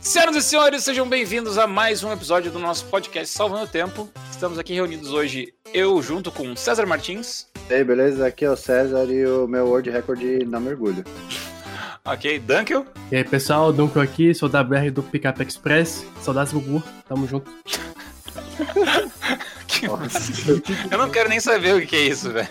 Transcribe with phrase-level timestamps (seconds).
[0.00, 4.08] Senhoras e senhores, sejam bem-vindos a mais um episódio do nosso podcast Salvando o Tempo.
[4.30, 7.46] Estamos aqui reunidos hoje, eu junto com César Martins.
[7.68, 8.26] E aí, beleza?
[8.26, 11.04] Aqui é o César e o meu World Record na mergulho.
[12.08, 12.86] Ok, Dunkel.
[13.10, 16.06] E aí, pessoal, Dunkel aqui, sou da BR do Pickup Express.
[16.20, 17.50] Saudades Gugu, tamo junto.
[19.80, 19.86] Que-
[20.90, 22.48] Eu não quero nem saber o que é isso, velho.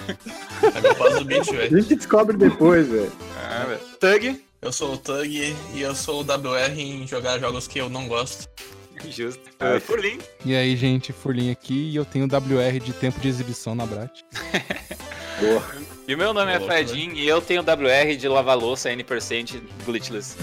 [0.64, 1.82] É passo do bicho, A velho.
[1.82, 3.12] gente descobre depois, velho.
[3.44, 3.80] Ah, velho.
[4.00, 4.46] Tug.
[4.62, 8.08] Eu sou o Tug e eu sou o WR em jogar jogos que eu não
[8.08, 8.48] gosto.
[9.10, 9.42] Justo.
[9.62, 10.18] Uh, Furlim.
[10.44, 14.22] E aí, gente, Furlin aqui e eu tenho WR de tempo de exibição na Brat.
[15.40, 15.64] Boa.
[16.08, 20.36] E o meu nome é Fedin e eu tenho WR de lavar louça N% glitchless.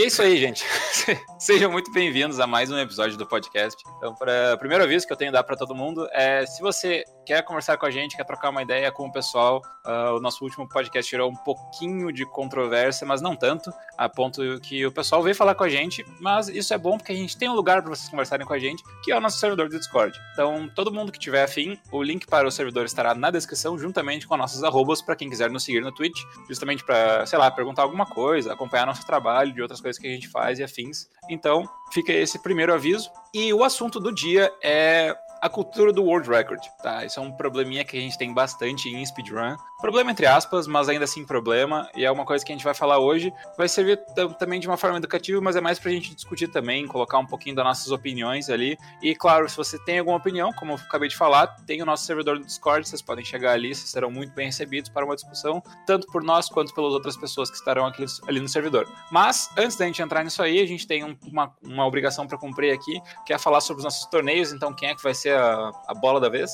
[0.00, 0.64] E é isso aí, gente.
[1.38, 3.82] Sejam muito bem-vindos a mais um episódio do podcast.
[3.98, 7.44] Então, para primeiro aviso que eu tenho dar para todo mundo é se você quer
[7.44, 10.68] conversar com a gente, quer trocar uma ideia com o pessoal, ah, o nosso último
[10.68, 15.36] podcast gerou um pouquinho de controvérsia, mas não tanto, a ponto que o pessoal veio
[15.36, 17.90] falar com a gente, mas isso é bom porque a gente tem um lugar para
[17.90, 20.18] vocês conversarem com a gente, que é o nosso servidor do Discord.
[20.32, 24.26] Então, todo mundo que tiver afim, o link para o servidor estará na descrição, juntamente
[24.26, 27.82] com nossas arrobas, para quem quiser nos seguir no Twitch, justamente para, sei lá, perguntar
[27.82, 31.08] alguma coisa, acompanhar nosso trabalho, de outras coisas que a gente faz e afins.
[31.30, 33.08] Então, fica esse primeiro aviso.
[33.32, 37.04] E o assunto do dia é a cultura do World Record, tá?
[37.04, 39.56] Isso é um probleminha que a gente tem bastante em speedrun.
[39.80, 42.74] Problema entre aspas, mas ainda assim problema, e é uma coisa que a gente vai
[42.74, 43.32] falar hoje.
[43.56, 46.86] Vai servir tam- também de uma forma educativa, mas é mais pra gente discutir também,
[46.86, 48.76] colocar um pouquinho das nossas opiniões ali.
[49.02, 52.04] E claro, se você tem alguma opinião, como eu acabei de falar, tem o nosso
[52.04, 55.62] servidor do Discord, vocês podem chegar ali, vocês serão muito bem recebidos para uma discussão,
[55.86, 58.86] tanto por nós quanto pelas outras pessoas que estarão aqui, ali no servidor.
[59.10, 62.36] Mas, antes da gente entrar nisso aí, a gente tem um- uma, uma obrigação para
[62.36, 64.52] cumprir aqui, que é falar sobre os nossos torneios.
[64.52, 66.50] Então, quem é que vai ser a, a bola da vez?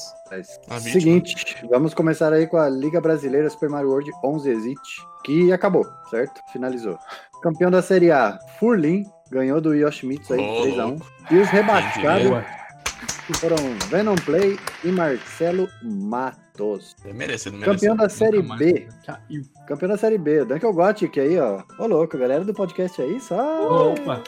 [0.78, 0.81] Vítima.
[0.93, 3.16] seguinte, vamos começar aí com a Liga Brasileira
[3.50, 4.81] Super Mario World 11 Exit,
[5.25, 6.41] que acabou, certo?
[6.53, 6.99] Finalizou.
[7.43, 11.03] Campeão da Série A, Furlin, ganhou do Yoshimitsu aí, Ô, 3x1.
[11.31, 12.44] E os rebaixados
[13.41, 13.56] foram
[13.88, 16.94] Venom Play e Marcelo Matos.
[17.04, 17.65] É merecido, merecido.
[17.65, 18.43] Campeão da Série.
[18.43, 19.43] B, Caiu.
[19.66, 21.62] campeão da Série B, o Dunkel Gothic aí, ó.
[21.78, 24.22] Ô louco, galera do podcast aí, só Opa,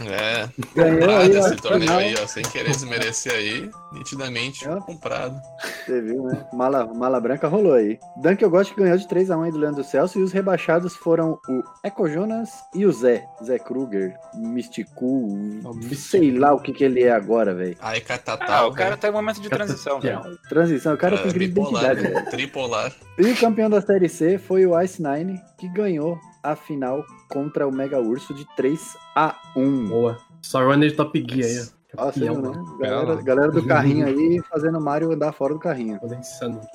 [0.00, 2.26] É, ganhou aí, esse ó, torneio aí, ó.
[2.26, 3.70] Sem querer desmerecer aí.
[3.92, 4.80] Nitidamente Ó.
[4.80, 5.36] comprado.
[5.84, 6.46] Você viu, né?
[6.52, 7.98] Mala, mala branca rolou aí.
[8.22, 12.08] Dunkel Gothic ganhou de 3x1 aí do Leandro Celso e os rebaixados foram o Eco
[12.08, 13.26] Jonas e o Zé.
[13.44, 15.26] Zé Kruger, Mysticu,
[15.74, 15.94] Mysticu.
[15.96, 17.76] sei lá o que que ele é agora, velho.
[17.80, 18.68] Aí Ah, Catatal.
[18.70, 20.20] o cara tá em momento de transição, velho.
[20.48, 22.30] Transição, o cara é, tem crise de identidade, velho.
[22.30, 22.92] tripolar.
[23.18, 27.66] E o campeão da Série C foi o Ice Nine, que ganhou a final contra
[27.66, 29.88] o Mega Urso de 3x1.
[29.88, 30.18] boa.
[30.42, 31.80] Só runner Top Gear aí, ó.
[31.90, 32.64] Campeão, viu, né?
[32.78, 35.98] Galera, galera do carrinho aí fazendo o Mario andar fora do carrinho.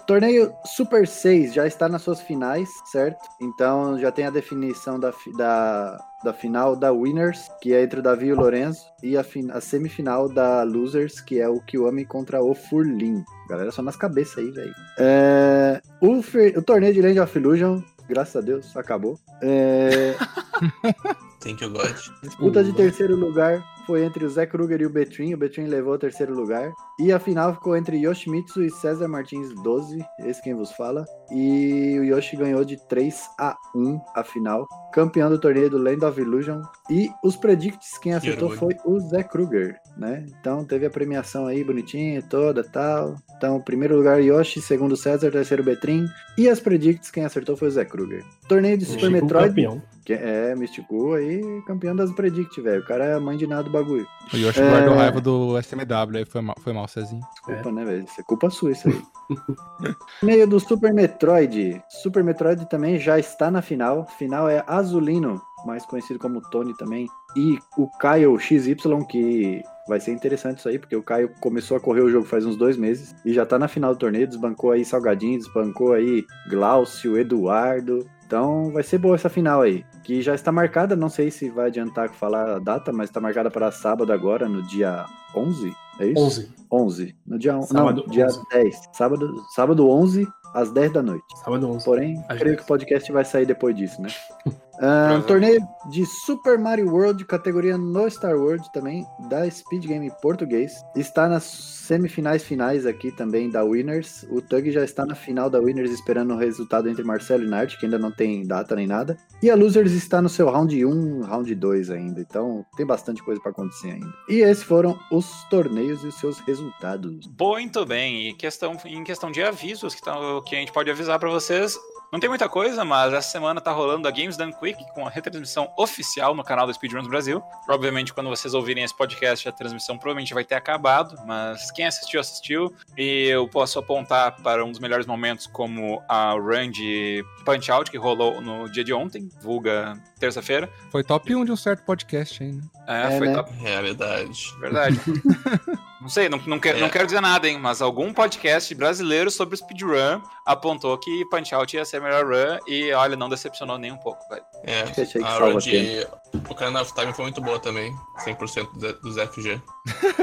[0.06, 3.18] Torneio Super 6 já está nas suas finais, certo?
[3.42, 8.04] Então já tem a definição da, da, da final da Winners, que é entre o
[8.04, 12.04] Davi e o Lorenzo, e a, fin- a semifinal da Losers, que é o Kiwami
[12.06, 13.24] contra o Furlin.
[13.50, 14.74] Galera, só nas cabeças aí, velho.
[15.00, 16.20] É, o,
[16.60, 19.20] o torneio de Land of Illusion, graças a Deus, acabou.
[19.42, 20.16] É,
[21.46, 21.96] Thank you, God.
[22.24, 25.36] Disputa de terceiro lugar foi entre o Zé Kruger e o Betrin.
[25.36, 26.74] O Betrin levou o terceiro lugar.
[27.00, 31.06] E a final ficou entre Yoshimitsu e César Martins 12, esse quem vos fala.
[31.32, 34.66] E o Yoshi ganhou de 3 a 1 a final.
[34.92, 36.62] Campeão do torneio do Land of Illusion.
[36.90, 40.26] E os predicts, quem acertou foi o Zé Kruger, né?
[40.40, 43.16] Então teve a premiação aí bonitinha toda tal.
[43.38, 46.08] Então, primeiro lugar Yoshi, segundo César, terceiro Betrin.
[46.38, 48.24] E as predicts, quem acertou foi o Zé Kruger.
[48.48, 49.50] Torneio de Super Chico Metroid.
[49.50, 49.82] campeão.
[50.06, 52.82] Que é, Mystico aí, campeão das Predict, velho.
[52.82, 54.06] O cara é a mãe de nada do bagulho.
[54.32, 54.70] O Yoshi É.
[54.70, 57.22] guardou raiva do SMW, aí foi mal, foi mal, Cezinho.
[57.32, 58.04] Desculpa, né, velho?
[58.04, 59.02] Isso é culpa sua, isso aí.
[60.22, 61.82] Meio do Super Metroid.
[61.90, 64.06] Super Metroid também já está na final.
[64.18, 67.08] Final é Azulino, mais conhecido como Tony também.
[67.36, 68.76] E o Caio XY,
[69.10, 72.46] que vai ser interessante isso aí, porque o Caio começou a correr o jogo faz
[72.46, 74.28] uns dois meses e já tá na final do torneio.
[74.28, 78.06] Desbancou aí Salgadinho, desbancou aí Glaucio, Eduardo.
[78.26, 81.68] Então vai ser boa essa final aí, que já está marcada, não sei se vai
[81.68, 86.20] adiantar falar a data, mas está marcada para sábado agora, no dia 11, é isso?
[86.20, 86.50] 11.
[86.72, 87.16] 11.
[87.28, 87.68] No dia 11.
[87.68, 88.42] Sábado não, dia 11.
[88.52, 88.82] 10.
[88.94, 91.26] Sábado, sábado 11, às 10 da noite.
[91.44, 91.86] Sábado 11.
[91.86, 92.58] Porém, Às creio 10.
[92.58, 94.10] que o podcast vai sair depois disso, né?
[94.80, 100.74] Ah, torneio de Super Mario World, categoria no Star World também, da Speed Game Português.
[100.96, 104.26] Está nas semifinais finais aqui também da Winners.
[104.30, 107.78] O Tug já está na final da Winners esperando o resultado entre Marcelo e Nart,
[107.78, 109.18] que ainda não tem data nem nada.
[109.42, 112.20] E a Losers está no seu round 1, round 2 ainda.
[112.20, 114.14] Então tem bastante coisa para acontecer ainda.
[114.28, 117.30] E esses foram os torneios e os seus resultados.
[117.40, 121.20] Muito bem, e questão, em questão de avisos que, tá, que a gente pode avisar
[121.20, 121.78] pra vocês,
[122.12, 125.10] não tem muita coisa, mas essa semana tá rolando a Games Done Quick com a
[125.10, 127.42] retransmissão oficial no canal do Speedruns Brasil.
[127.70, 132.20] Obviamente, quando vocês ouvirem esse podcast, a transmissão provavelmente vai ter acabado, mas quem assistiu,
[132.20, 132.74] assistiu.
[132.98, 137.92] E eu posso apontar para um dos melhores momentos, como a run de Punch Out,
[137.92, 140.70] que rolou no dia de ontem, vulga terça-feira.
[140.92, 142.62] Foi top 1 de um certo podcast aí, né?
[142.88, 143.34] É, É, foi né?
[143.34, 143.52] top.
[143.54, 144.54] Realidade.
[144.60, 145.00] Verdade.
[146.06, 146.90] não sei, não, não, quero, não É.
[146.92, 151.84] quero dizer nada, hein, mas algum podcast brasileiro sobre speedrun apontou que Punch Out ia
[151.84, 154.44] ser a melhor run e, olha, não decepcionou nem um pouco, velho.
[154.64, 156.06] É, Achei que a run de
[156.48, 157.92] Ocarina of Time foi muito boa também.
[158.24, 159.60] 100% dos- dos FG.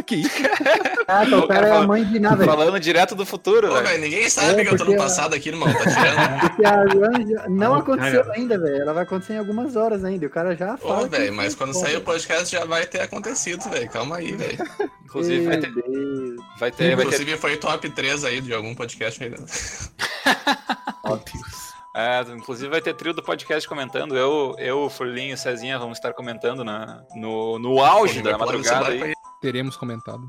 [0.07, 0.31] que isso?
[1.09, 2.49] Ah, O o cara é a mãe de nada, velho.
[2.51, 4.01] Falando direto do futuro, Pô, velho.
[4.01, 5.69] ninguém sabe É, que eu tô no a- passado aqui, irmão.
[5.73, 6.41] Tá tirando.
[6.53, 8.35] Porque a run não Ah, aconteceu cara.
[8.37, 8.83] ainda, velho.
[8.83, 10.25] Ela vai acontecer em algumas horas ainda.
[10.25, 11.01] E o cara já fala.
[11.01, 13.91] Ô, que velho, mas quando sair o podcast já vai ter acontecido, velho.
[13.91, 14.59] Calma aí, velho.
[15.05, 16.41] Inclusive, vai ter, Deus.
[16.59, 19.33] vai ter, vai ter Inclusive foi top 3 aí de algum podcast aí.
[21.95, 24.17] É, inclusive vai ter trio do podcast comentando.
[24.17, 28.89] Eu, eu Furlinho e o Cezinha vamos estar comentando na, no, no auge da madrugada.
[28.89, 29.13] Aí.
[29.43, 30.27] Teremos comentado.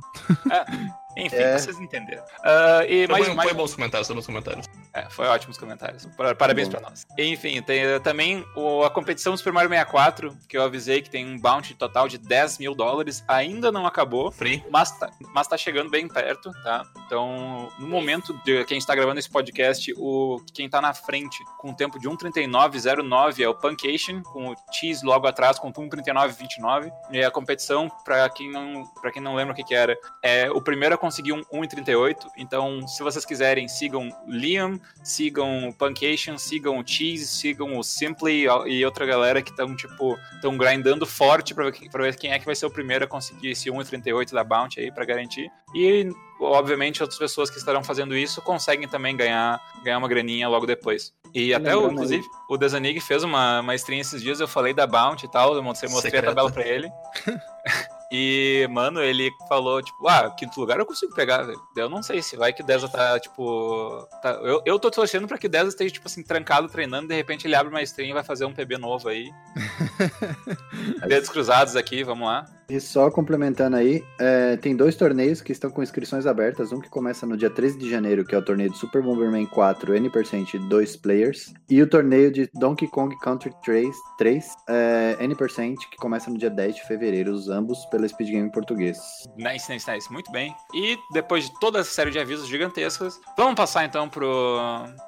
[1.15, 1.57] Enfim, É.
[1.57, 2.23] vocês entenderam.
[2.43, 4.65] Ah, e Foi, mais, bom- mais, foi bons comentários, foi bons comentários.
[4.95, 6.05] É, foi ótimos comentários.
[6.15, 7.05] Par- Parabéns pra nós.
[7.17, 11.09] Enfim, tem eh, também o- a competição do Super Mario 64, que eu avisei que
[11.09, 13.23] tem um bounty total de 10 mil dólares.
[13.27, 14.31] Ainda não acabou.
[14.31, 14.63] Free.
[14.69, 16.83] Mas tá, mas tá chegando bem perto, tá?
[17.07, 21.69] Então, no momento de quem está gravando esse podcast, o quem tá na frente com
[21.69, 26.91] um tempo de 1:39:09 é o Puncation, com o Cheese logo atrás com 1:39:29.
[27.11, 30.51] E a competição, para quem não, para quem não lembra o que que era, é
[30.51, 32.27] o primeiro a conseguir um 1:38.
[32.37, 37.83] Então, se vocês quiserem, sigam o Liam, sigam o Puncation, sigam o Cheese, sigam o
[37.83, 42.31] Simply e outra galera que estão tipo estão grindando forte pra ver, pra ver quem
[42.31, 45.49] é que vai ser o primeiro a conseguir esse 1,38 da Bounty aí pra garantir.
[45.75, 46.09] E,
[46.39, 51.13] obviamente, outras pessoas que estarão fazendo isso conseguem também ganhar, ganhar uma graninha logo depois.
[51.33, 54.73] E até, o, Lembrando inclusive, o Desanig fez uma, uma stream esses dias, eu falei
[54.73, 56.27] da Bounty e tal, eu mostrei, mostrei a Secreta.
[56.27, 56.91] tabela pra ele.
[58.15, 61.59] E, mano, ele falou, tipo, ah, quinto lugar eu consigo pegar, velho.
[61.75, 64.07] Eu não sei se vai que o Deza tá, tipo.
[64.21, 67.15] tá- eu, eu tô torcendo pra que o Deza esteja, tipo assim, trancado treinando, de
[67.15, 69.31] repente ele abre uma stream e vai fazer um PB novo aí.
[71.09, 72.45] Dedos cruzados aqui, vamos lá.
[72.69, 76.71] E só complementando aí, é, tem dois torneios que estão com inscrições abertas.
[76.71, 79.45] Um que começa no dia 13 de janeiro, que é o torneio de Super Bomberman
[79.45, 81.53] 4 N% 2 players.
[81.69, 86.49] E o torneio de Donkey Kong Country 3, 3 é, N%, que começa no dia
[86.49, 88.97] 10 de fevereiro, os ambos pela Speed Game português.
[89.37, 90.11] Nice, nice, nice.
[90.11, 90.55] Muito bem.
[90.73, 94.59] E depois de toda essa série de avisos gigantescos, vamos passar então pro,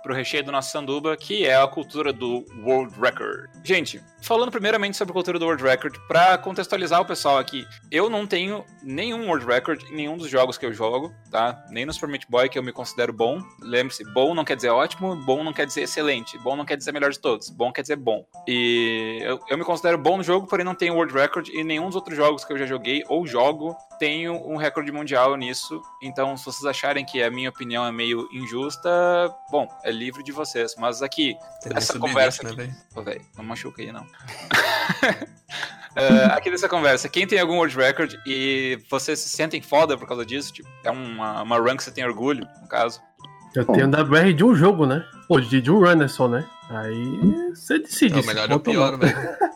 [0.04, 3.50] pro recheio do nosso sanduba, que é a cultura do World Record.
[3.64, 7.45] Gente, falando primeiramente sobre a cultura do World Record, pra contextualizar o pessoal aqui,
[7.92, 11.66] eu não tenho nenhum World Record em nenhum dos jogos que eu jogo, tá?
[11.70, 13.42] Nem no Super Meat Boy, que eu me considero bom.
[13.62, 16.92] Lembre-se, bom não quer dizer ótimo, bom não quer dizer excelente, bom não quer dizer
[16.92, 18.26] melhor de todos, bom quer dizer bom.
[18.48, 21.88] E eu, eu me considero bom no jogo, porém não tenho World Record e nenhum
[21.88, 25.82] dos outros jogos que eu já joguei ou jogo tenho um recorde mundial nisso.
[26.02, 28.90] Então, se vocês acharem que a minha opinião é meio injusta,
[29.50, 30.76] bom, é livre de vocês.
[30.78, 32.78] Mas aqui, essa Subir conversa isso, aqui, né?
[32.96, 34.06] Ô, velho, não machuca aí, não.
[35.96, 40.08] É, aqui nessa conversa, quem tem algum world record e vocês se sentem foda por
[40.08, 40.52] causa disso?
[40.52, 43.02] Tipo, é uma, uma run que você tem orgulho, no caso.
[43.56, 43.74] Eu Bom.
[43.74, 45.06] tenho WR de um jogo, né?
[45.28, 46.46] Pô, de, de um runner só, né?
[46.70, 48.20] Aí você decide.
[48.20, 48.60] É o melhor ou não.
[48.60, 49.16] pior, velho.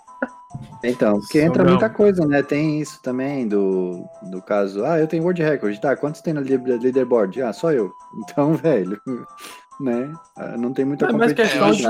[0.84, 1.72] Então, porque entra Sobrão.
[1.72, 2.42] muita coisa, né?
[2.42, 4.86] Tem isso também do, do caso.
[4.86, 5.78] Ah, eu tenho World Record.
[5.78, 7.42] Tá, quantos tem no leaderboard?
[7.42, 7.92] Ah, só eu.
[8.18, 9.00] Então, velho,
[9.80, 10.12] né?
[10.36, 11.84] Ah, Não tem muita É mais questão de.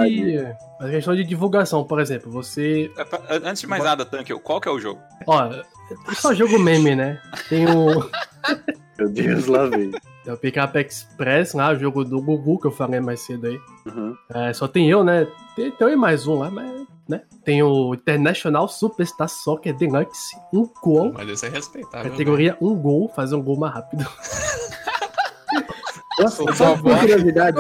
[0.80, 2.32] Mais questão de divulgação, por exemplo.
[2.32, 2.92] Você.
[2.98, 5.02] É Antes de mais nada, Tanque, qual que é o jogo?
[5.26, 7.20] Ó, eu só jogo meme, né?
[7.50, 8.10] Tem o.
[8.98, 9.92] Meu Deus, lá veio.
[10.24, 13.60] Tem o Pickup Express lá, o jogo do Gugu que eu falei mais cedo aí.
[13.86, 14.16] Uhum.
[14.30, 15.26] É, só tem eu, né?
[15.56, 16.88] Tem, tem eu e mais um lá, mas.
[17.08, 17.22] Né?
[17.44, 21.12] Tem o International Superstar Soccer Deluxe, um gol.
[21.12, 22.12] Mas esse é respeitável.
[22.12, 24.06] Categoria um gol, fazer um gol mais rápido.
[26.20, 27.58] Nossa, só por curiosidade.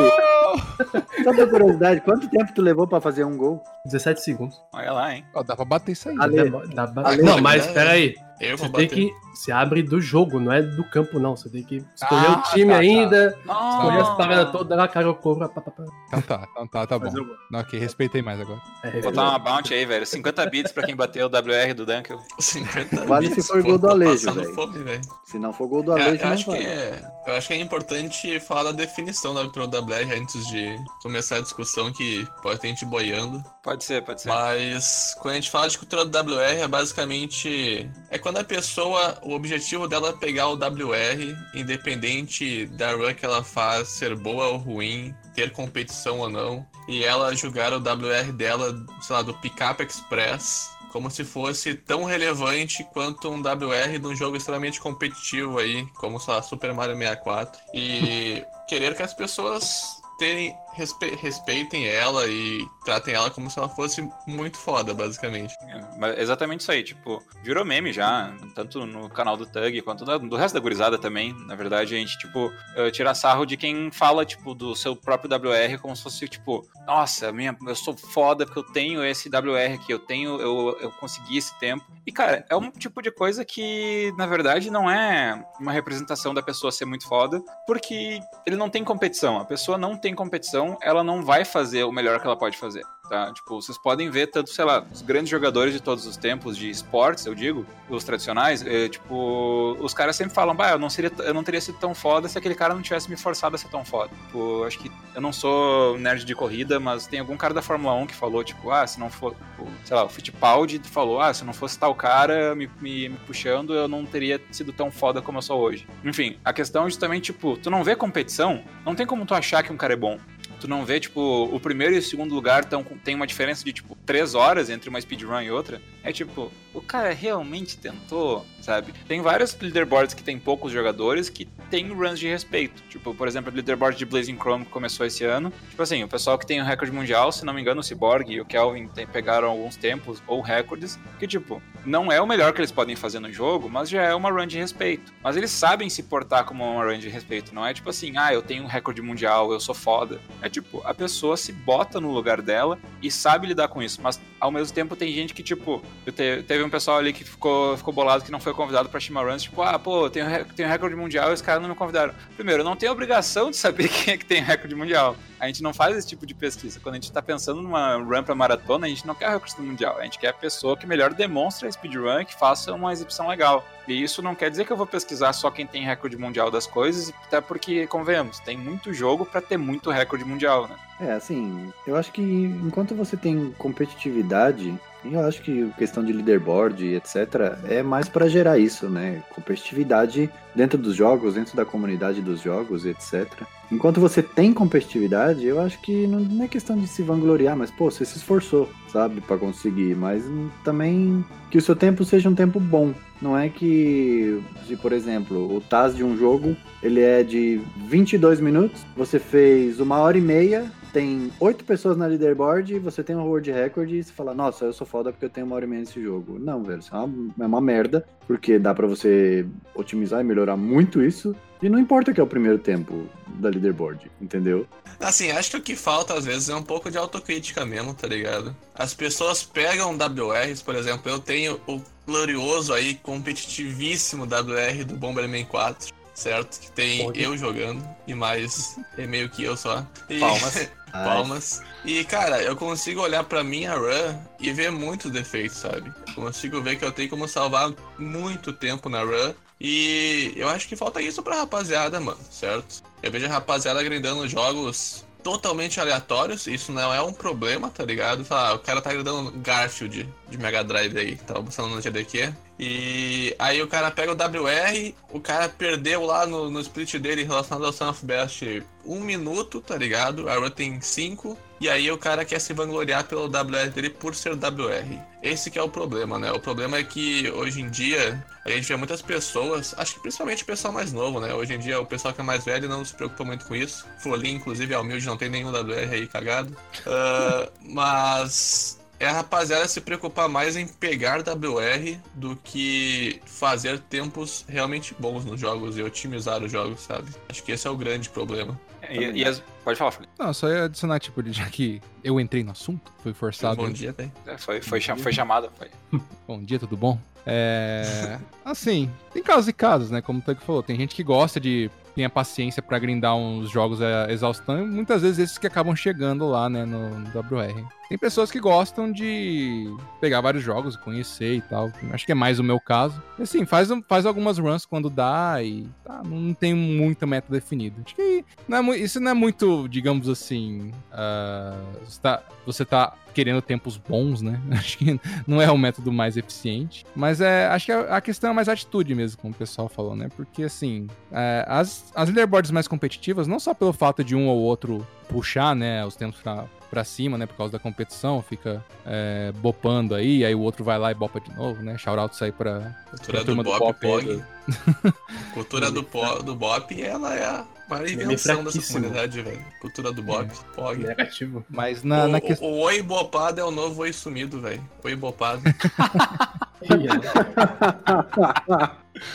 [1.23, 3.63] só por curiosidade, quanto tempo tu levou pra fazer um gol?
[3.86, 4.59] 17 segundos.
[4.74, 5.25] Olha lá, hein?
[5.33, 6.15] Ó, dá pra bater isso aí.
[6.19, 8.15] Ale- Dá- Ale- Não, mas peraí.
[8.41, 8.95] Eu vou Você tem bater.
[8.95, 11.36] que se abre do jogo, não é do campo, não.
[11.36, 12.79] Você tem que escolher Ah, o time tá, tá.
[12.79, 13.69] ainda, Ah.
[13.81, 15.83] escolher as paradas todas lá, cara, eu corro, pá, pá, pá.
[16.07, 17.12] Então tá, então tá, tá bom.
[17.51, 18.62] Não, ok, respeitei mais agora.
[18.81, 20.05] É, Vou botar uma bounty aí, velho.
[20.05, 22.17] 50 bits pra quem bateu o WR do Dunkel.
[22.39, 25.01] 50 Vale bits, se for pô, gol do Alejo, velho.
[25.25, 27.53] Se não for gol do É, Alejo, eu, não acho que é, eu acho que
[27.55, 32.62] é importante falar da definição da pro WR antes de começar a discussão que pode
[32.62, 33.43] ter gente boiando.
[33.69, 34.29] Pode ser, pode ser.
[34.29, 37.88] Mas quando a gente fala de cultura do WR, é basicamente.
[38.09, 39.19] É quando a pessoa.
[39.21, 44.47] O objetivo dela é pegar o WR, independente da run que ela faz ser boa
[44.47, 49.35] ou ruim, ter competição ou não, e ela jogar o WR dela, sei lá, do
[49.35, 50.71] Pickup Express.
[50.91, 56.19] Como se fosse tão relevante quanto um WR de um jogo extremamente competitivo aí, como,
[56.19, 57.61] sei lá, Super Mario 64.
[57.75, 63.67] E querer que as pessoas terem, respe- respeitem ela e tratem ela como se ela
[63.69, 65.53] fosse muito foda, basicamente.
[66.01, 70.17] É, exatamente isso aí, tipo, virou meme já, tanto no canal do Tug quanto da-
[70.17, 71.33] do resto da gurizada também.
[71.45, 75.29] Na verdade, a gente, tipo, eh, tira sarro de quem fala, tipo, do seu próprio
[75.29, 79.74] WR como se fosse, tipo, nossa, minha, eu sou foda porque eu tenho esse WR
[79.75, 81.86] aqui, eu tenho, eu, eu consegui esse tempo.
[82.05, 86.41] E, cara, é um tipo de coisa que, na verdade, não é uma representação da
[86.41, 89.38] pessoa ser muito foda, porque ele não tem competição.
[89.39, 92.83] A pessoa não tem competição, ela não vai fazer o melhor que ela pode fazer.
[93.09, 93.33] Tá?
[93.33, 96.69] Tipo, vocês podem ver tanto, sei lá, os grandes jogadores de todos os tempos de
[96.69, 101.11] esportes, eu digo, os tradicionais, é, tipo, os caras sempre falam, bah, eu não, seria,
[101.19, 103.67] eu não teria sido tão foda se aquele cara não tivesse me forçado a ser
[103.69, 104.11] tão foda.
[104.27, 107.95] Tipo, acho que eu não sou nerd de corrida, mas tem algum cara da Fórmula
[107.95, 111.33] 1 que falou, tipo, ah, se não for, tipo, sei lá, o Fittipaldi falou, ah,
[111.33, 115.19] se não fosse tal cara me, me, me puxando, eu não teria sido tão foda
[115.19, 115.88] como eu sou hoje.
[116.05, 119.63] Enfim, a questão é justamente, tipo, tu não vê competição, não tem como tu achar
[119.63, 120.19] que um cara é bom
[120.59, 123.73] tu não vê, tipo, o primeiro e o segundo lugar tão, tem uma diferença de,
[123.73, 125.81] tipo, três horas entre uma speedrun e outra.
[126.03, 128.93] É tipo, o cara realmente tentou, sabe?
[129.07, 132.81] Tem vários leaderboards que tem poucos jogadores que tem runs de respeito.
[132.89, 135.51] Tipo, por exemplo, o leaderboard de Blazing Chrome que começou esse ano.
[135.69, 138.31] Tipo assim, o pessoal que tem o recorde mundial, se não me engano, o Cyborg
[138.31, 142.53] e o Kelvin tem- pegaram alguns tempos ou recordes, que, tipo, não é o melhor
[142.53, 145.11] que eles podem fazer no jogo, mas já é uma run de respeito.
[145.23, 147.53] Mas eles sabem se portar como uma run de respeito.
[147.55, 150.19] Não é tipo assim, ah, eu tenho um recorde mundial, eu sou foda.
[150.41, 153.99] É tipo, a pessoa se bota no lugar dela e sabe lidar com isso.
[154.01, 157.23] Mas ao mesmo tempo tem gente que, tipo, eu te- teve um pessoal ali que
[157.23, 160.27] ficou, ficou bolado que não foi convidado pra Shima Runs, tipo, ah, pô, eu tenho,
[160.27, 162.13] re- tenho recorde mundial e os caras não me convidaram.
[162.35, 165.15] Primeiro, não tenho obrigação de saber quem é que tem recorde mundial.
[165.39, 166.81] A gente não faz esse tipo de pesquisa.
[166.81, 169.97] Quando a gente tá pensando numa run pra maratona, a gente não quer recorde mundial.
[169.97, 173.29] A gente quer a pessoa que melhor demonstra a speedrun e que faça uma exibição
[173.29, 173.65] legal.
[173.87, 176.67] E isso não quer dizer que eu vou pesquisar só quem tem recorde mundial das
[176.67, 180.75] coisas, até porque, convenhamos, tem muito jogo pra ter muito recorde mundial, né?
[180.99, 186.96] É, assim, eu acho que enquanto você tem competitividade, eu acho que questão de leaderboard,
[186.96, 189.24] etc., é mais pra gerar isso, né?
[189.34, 193.27] Competitividade dentro dos jogos, dentro da comunidade dos jogos, etc.
[193.72, 197.89] Enquanto você tem competitividade, eu acho que não, é questão de se vangloriar, mas, pô,
[197.89, 199.96] você se esforçou, sabe, pra conseguir.
[199.96, 200.24] Mas
[200.63, 202.94] também que o seu tempo seja um tempo bom.
[203.22, 208.39] Não é que, se, por exemplo, o TAS de um jogo, ele é de 22
[208.39, 213.24] minutos, você fez uma hora e meia, tem oito pessoas na leaderboard você tem um
[213.24, 215.67] world record e você fala, nossa, eu sou foda porque eu tenho uma hora e
[215.67, 216.38] meia nesse jogo.
[216.39, 220.58] Não, velho, isso é uma, é uma merda, porque dá pra você otimizar e melhorar
[220.58, 221.36] muito isso.
[221.62, 224.65] E não importa que é o primeiro tempo da leaderboard, entendeu?
[225.00, 228.08] Assim, acho que o que falta às vezes é um pouco de autocrítica mesmo, tá
[228.08, 228.55] ligado?
[228.74, 235.46] As pessoas pegam WRs, por exemplo, eu tenho o glorioso aí, competitivíssimo WR do Bomberman
[235.46, 236.59] 4, certo?
[236.59, 237.21] Que tem Pode.
[237.21, 239.85] eu jogando e mais é meio que eu só.
[240.09, 240.69] E- Palmas.
[240.91, 241.61] Palmas.
[241.85, 245.91] E, cara, eu consigo olhar pra minha run e ver muitos defeitos, sabe?
[246.07, 249.33] Eu consigo ver que eu tenho como salvar muito tempo na run.
[249.61, 252.81] E eu acho que falta isso pra rapaziada, mano, certo?
[253.03, 258.25] Eu vejo a rapaziada grindando jogos totalmente aleatórios, isso não é um problema, tá ligado?
[258.29, 262.33] Ah, o cara tá grindando Garfield de Mega Drive aí, tava buscando no GDQ.
[262.59, 267.23] E aí o cara pega o WR, o cara perdeu lá no, no split dele
[267.23, 270.29] relacionado ao Son of Best um minuto, tá ligado?
[270.29, 271.38] A run tem cinco.
[271.59, 274.99] E aí o cara quer se vangloriar pelo WR dele por ser WR.
[275.21, 276.31] Esse que é o problema, né?
[276.31, 280.43] O problema é que hoje em dia a gente vê muitas pessoas, acho que principalmente
[280.43, 281.33] o pessoal mais novo, né?
[281.33, 283.85] Hoje em dia o pessoal que é mais velho não se preocupa muito com isso.
[283.99, 286.55] Folim, inclusive, é humilde, não tem nenhum WR aí cagado.
[286.87, 294.45] Ah, mas é a rapaziada se preocupar mais em pegar WR do que fazer tempos
[294.47, 297.09] realmente bons nos jogos e otimizar os jogos, sabe?
[297.29, 298.59] Acho que esse é o grande problema.
[298.89, 300.12] E, e as- Pode falar, Felipe.
[300.17, 303.58] Não, só ia adicionar, tipo, já que eu entrei no assunto, fui forçado.
[303.58, 304.12] Bom dia, velho.
[304.25, 305.50] É, Foi, foi, cha- foi chamada.
[305.58, 305.67] Foi.
[306.27, 306.98] Bom dia, tudo bom?
[307.25, 308.17] É.
[308.43, 310.01] Assim, tem casos e casos, né?
[310.01, 311.69] Como o Tug falou, tem gente que gosta de.
[311.93, 315.75] tem a paciência pra grindar uns jogos a exaustão e muitas vezes esses que acabam
[315.75, 317.63] chegando lá, né, no, no WR.
[317.89, 321.72] Tem pessoas que gostam de pegar vários jogos, conhecer e tal.
[321.91, 323.01] Acho que é mais o meu caso.
[323.19, 327.81] Assim, faz, faz algumas runs quando dá e tá, não tem muita meta definida.
[327.84, 330.72] Acho que não é isso não é muito, digamos assim.
[330.91, 334.39] ah, você, tá, você tá querendo tempos bons, né?
[334.51, 336.86] Acho que não é o método mais eficiente.
[336.96, 339.96] Mas é, acho que a, a questão é mais atitude mesmo, como o pessoal falou,
[339.96, 340.10] né?
[340.15, 344.38] Porque assim, é, as, as leaderboards mais competitivas, não só pelo fato de um ou
[344.38, 349.31] outro puxar, né, os tempos pra, pra cima, né, por causa da competição, fica é,
[349.38, 351.77] bopando aí, aí o outro vai lá e bopa de novo, né?
[351.77, 354.23] Shoutouts aí pra, Cultura pra do turma do Bop, Bop Pog.
[355.33, 359.45] Cultura do, po, do Bop, ela é a maior invenção dessa comunidade, velho.
[359.61, 360.83] Cultura do Bop, Pog.
[360.83, 361.45] Negativo.
[361.49, 362.47] Mas na, o, na o- questão.
[362.47, 364.63] o oi bopado é o novo oi sumido, velho.
[364.83, 365.41] Oi bopado.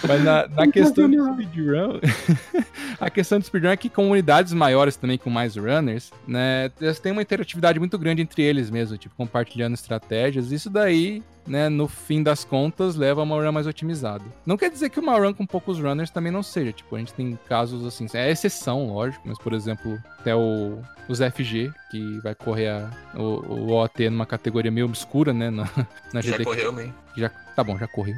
[0.08, 2.00] Mas na, na questão de speedrun,
[2.98, 7.12] a questão de speedrun é que comunidades maiores também, com mais runners, né, elas têm
[7.12, 10.52] uma interatividade muito grande entre eles mesmo, tipo, compartilhando estratégias.
[10.52, 14.24] Isso daí, né, no fim das contas, leva a uma run mais otimizada.
[14.46, 17.12] Não quer dizer que uma run com poucos runners também não seja, tipo, a gente
[17.12, 22.34] tem casos assim, é exceção, lógico, mas, por exemplo, até o, os FG, que vai
[22.34, 25.64] correr a- o, o OT numa categoria meio obscura, né, na,
[26.12, 26.44] na Já GT.
[26.44, 26.88] correu, man.
[27.16, 28.16] Já, tá bom, já correu.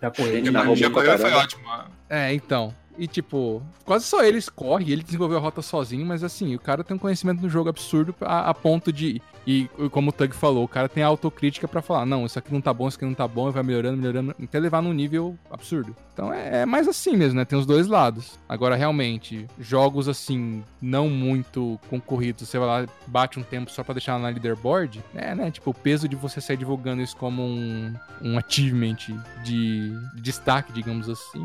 [0.00, 0.44] Já correu.
[0.44, 1.62] Já, já correu, foi ótimo.
[2.08, 2.74] É, então.
[2.96, 6.84] E tipo, quase só eles correm, ele desenvolveu a rota sozinho, mas assim, o cara
[6.84, 9.20] tem um conhecimento do jogo absurdo a, a ponto de.
[9.46, 12.52] E como o Tug falou, o cara tem a autocrítica pra falar, não, isso aqui
[12.52, 14.92] não tá bom, isso aqui não tá bom, e vai melhorando, melhorando, até levar num
[14.92, 15.94] nível absurdo.
[16.14, 17.44] Então é, é mais assim mesmo, né?
[17.44, 18.38] Tem os dois lados.
[18.48, 23.94] Agora, realmente, jogos assim, não muito concorridos, você vai lá, bate um tempo só pra
[23.94, 25.50] deixar na leaderboard, é, né?
[25.50, 30.72] Tipo, o peso de você sair divulgando isso como um, um achievement de, de destaque,
[30.72, 31.44] digamos assim,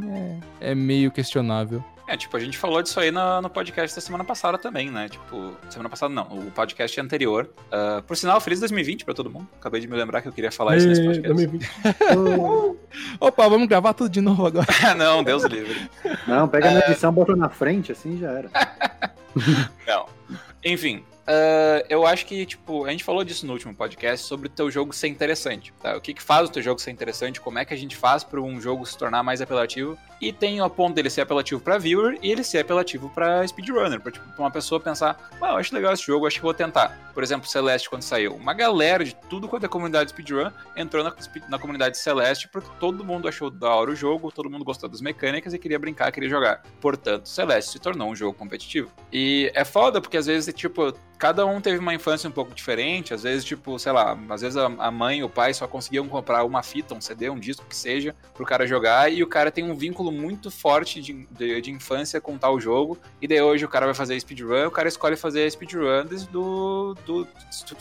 [0.61, 1.38] é, é meio questionável.
[2.09, 5.07] É, tipo, a gente falou disso aí no, no podcast da semana passada também, né?
[5.07, 7.47] Tipo, semana passada não, o podcast anterior.
[7.71, 9.47] Ah, por sinal, feliz 2020 pra todo mundo.
[9.59, 11.27] Acabei de me lembrar que eu queria falar isso nesse podcast.
[11.27, 11.69] 2020.
[13.21, 14.65] Opa, vamos gravar tudo de novo agora.
[14.97, 15.87] não, Deus livre.
[16.27, 18.49] Não, pega na edição, bota na frente, assim já era.
[19.85, 20.07] Não.
[20.65, 24.49] Enfim, ah, eu acho que, tipo, a gente falou disso no último podcast sobre o
[24.49, 25.95] teu jogo ser interessante, tá?
[25.95, 28.23] O que que faz o teu jogo ser interessante, como é que a gente faz
[28.23, 31.77] para um jogo se tornar mais apelativo, e tem o ponto dele ser apelativo pra
[31.77, 35.73] viewer e ele ser apelativo pra speedrunner, pra, tipo, uma pessoa pensar, ah, eu acho
[35.73, 36.97] legal esse jogo, acho que vou tentar.
[37.13, 41.13] Por exemplo, Celeste, quando saiu, uma galera de tudo quanto é comunidade speedrun entrou na,
[41.49, 45.01] na comunidade Celeste porque todo mundo achou da hora o jogo, todo mundo gostou das
[45.01, 46.63] mecânicas e queria brincar, queria jogar.
[46.79, 48.89] Portanto, Celeste se tornou um jogo competitivo.
[49.11, 53.13] E é foda porque às vezes, tipo, cada um teve uma infância um pouco diferente.
[53.13, 56.07] Às vezes, tipo, sei lá, às vezes a a mãe e o pai só conseguiam
[56.07, 59.11] comprar uma fita, um CD, um disco que seja, pro cara jogar.
[59.11, 62.97] E o cara tem um vínculo muito forte de, de, de infância com tal jogo.
[63.21, 67.27] E daí hoje o cara vai fazer speedrun, o cara escolhe fazer speedrun do, do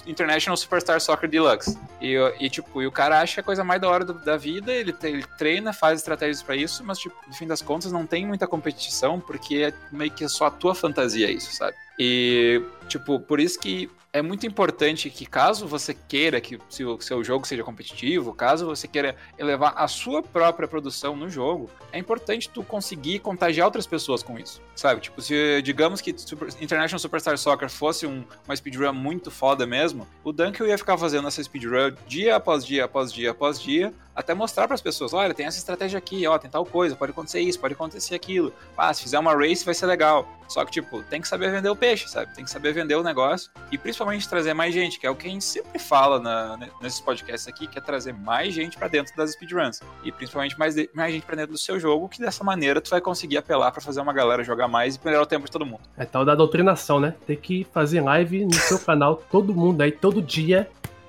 [0.06, 1.78] International Superstar Soccer Deluxe.
[2.00, 4.72] E, e, tipo, e o cara acha a coisa mais da hora do- da vida,
[4.72, 8.26] ele, ele treina, faz estratégias pra isso, mas, tipo, no fim das contas, não tem
[8.26, 11.76] muita competição, porque é meio que só a tua fantasia isso, sabe?
[11.98, 16.98] E, tipo, por isso que é muito importante que caso você queira que se o
[17.00, 21.98] seu jogo seja competitivo, caso você queira elevar a sua própria produção no jogo, é
[21.98, 25.02] importante tu conseguir contagiar outras pessoas com isso, sabe?
[25.02, 30.08] Tipo, se digamos que Super- International Superstar Soccer fosse um, uma speedrun muito foda mesmo,
[30.24, 34.34] o Duncan ia ficar fazendo essa speedrun dia após dia, após dia, após dia, até
[34.34, 37.40] mostrar para as pessoas, olha, tem essa estratégia aqui, ó, tem tal coisa, pode acontecer
[37.40, 38.52] isso, pode acontecer aquilo.
[38.76, 40.28] Ah, se fizer uma race vai ser legal.
[40.48, 42.34] Só que, tipo, tem que saber vender o peixe, sabe?
[42.34, 45.26] Tem que saber vender o negócio e principalmente trazer mais gente, que é o que
[45.26, 48.88] a gente sempre fala na- ne- nesses podcasts aqui, que é trazer mais gente pra
[48.88, 49.80] dentro das speedruns.
[50.04, 52.90] E principalmente mais, de- mais gente pra dentro do seu jogo, que dessa maneira tu
[52.90, 55.64] vai conseguir apelar pra fazer uma galera jogar mais e melhorar o tempo de todo
[55.64, 55.80] mundo.
[55.96, 57.14] É tal da doutrinação, né?
[57.26, 60.68] Tem que fazer live no seu canal, todo mundo aí, todo dia.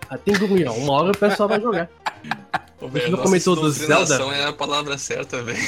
[0.09, 0.75] Até engolião.
[0.75, 1.87] Uma hora o pessoal vai jogar.
[2.81, 5.59] Ô, velho, não nossa, comentou do doutrinação é a palavra certa, velho.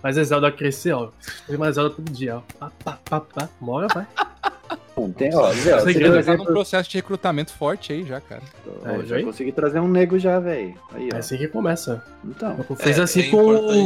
[0.00, 1.10] Fazer Zelda crescer, ó.
[1.46, 2.40] Tem mais Zelda todo dia, ó.
[2.58, 3.48] Pá, pá, pá, pá.
[3.60, 4.06] Uma hora vai.
[5.08, 6.44] Tem, ó, Zé, Você um Tá num exemplo.
[6.46, 8.42] processo de recrutamento forte aí já, cara.
[8.84, 9.24] Ó, É, já aí?
[9.24, 10.74] consegui trazer um nego já, velho.
[10.92, 12.04] Aí, É assim que começa.
[12.24, 12.56] Então.
[12.68, 13.36] Eu Fez É, assim é com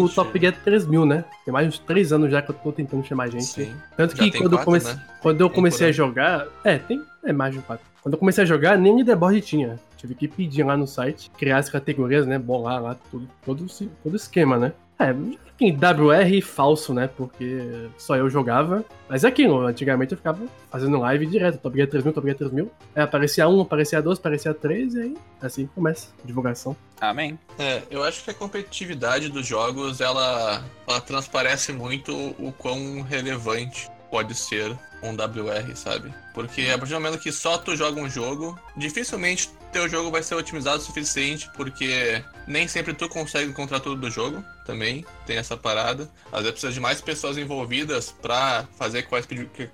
[0.05, 0.09] o.
[0.09, 1.25] Top Gear 3000, né?
[1.45, 3.45] Tem mais uns 3 anos já que eu tô tentando chamar gente.
[3.45, 3.73] Sim.
[3.97, 5.03] Tanto Já que quando, eu quatro, comecei, né?
[5.21, 6.47] quando eu comecei a jogar.
[6.65, 7.03] É, tem.
[7.25, 7.85] É mais de 4.
[8.03, 9.79] Quando eu comecei a jogar, nem leaderboard tinha.
[9.97, 12.39] Tive que pedir lá no site, criar as categorias, né?
[12.39, 13.65] Bolar lá tudo, todo,
[14.03, 14.73] todo esquema, né?
[14.99, 15.15] É,
[15.61, 17.09] em WR falso, né?
[17.09, 18.85] Porque só eu jogava.
[19.09, 22.71] Mas é aquilo, antigamente eu ficava fazendo live direto, Top Gear 3000, Top Gear 3000.
[22.95, 26.77] É, aparecia um, aparecia dois, aparecia três, e aí assim começa a divulgação.
[27.01, 27.39] Amém.
[27.59, 33.89] É, eu acho que a competitividade dos jogos, ela, ela transparece muito o quão relevante
[34.15, 34.71] pode ser
[35.03, 36.15] um WR, sabe?
[36.33, 40.23] Porque a partir do momento que só tu joga um jogo, dificilmente teu jogo vai
[40.23, 45.37] ser otimizado o suficiente, porque nem sempre tu consegue encontrar tudo do jogo também, tem
[45.37, 46.09] essa parada.
[46.31, 49.17] Às vezes precisa de mais pessoas envolvidas pra fazer com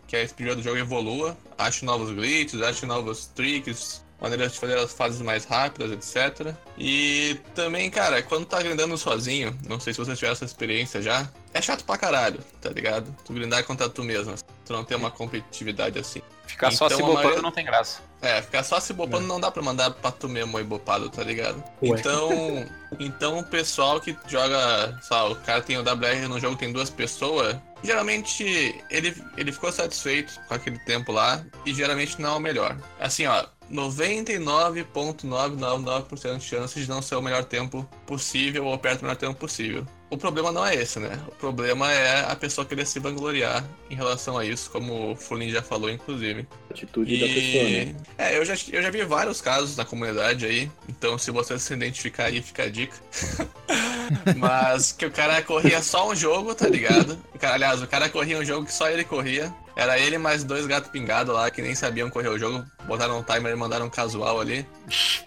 [0.09, 4.79] que a speedrun do jogo evolua, ache novos glitches, ache novos tricks, maneiras de fazer
[4.79, 6.55] as fases mais rápidas, etc.
[6.77, 11.29] E também, cara, quando tá grindando sozinho, não sei se você tiver essa experiência já,
[11.53, 13.15] é chato pra caralho, tá ligado?
[13.25, 16.23] Tu grindar contra tu mesmo, tu não tem uma competitividade assim.
[16.47, 17.43] Ficar então, só se bopando maioria...
[17.43, 18.01] não tem graça.
[18.21, 19.29] É, ficar só se bopando é.
[19.29, 21.63] não dá pra mandar pra tu mesmo aí bopado, tá ligado?
[21.83, 21.99] Ué.
[21.99, 22.67] Então,
[22.99, 26.91] então o pessoal que joga, sabe, o cara tem o WR no jogo, tem duas
[26.91, 32.41] pessoas, geralmente ele, ele ficou satisfeito com aquele tempo lá e geralmente não é o
[32.41, 32.77] melhor.
[32.99, 39.03] Assim, ó, 99,999% de chances de não ser o melhor tempo possível ou perto do
[39.03, 39.87] melhor tempo possível.
[40.11, 41.23] O problema não é esse, né?
[41.29, 45.51] O problema é a pessoa querer se vangloriar em relação a isso, como o Fulin
[45.51, 46.49] já falou, inclusive.
[46.69, 47.21] Atitude e...
[47.21, 47.95] da pessoa, né?
[48.19, 51.73] É, eu já, eu já vi vários casos na comunidade aí, então se você se
[51.73, 52.97] identificar aí, fica a dica.
[54.37, 57.17] Mas que o cara corria só um jogo, tá ligado?
[57.33, 59.55] O cara, aliás, o cara corria um jogo que só ele corria.
[59.77, 63.23] Era ele mais dois gatos pingados lá que nem sabiam correr o jogo, botaram um
[63.23, 64.67] timer e mandaram um casual ali.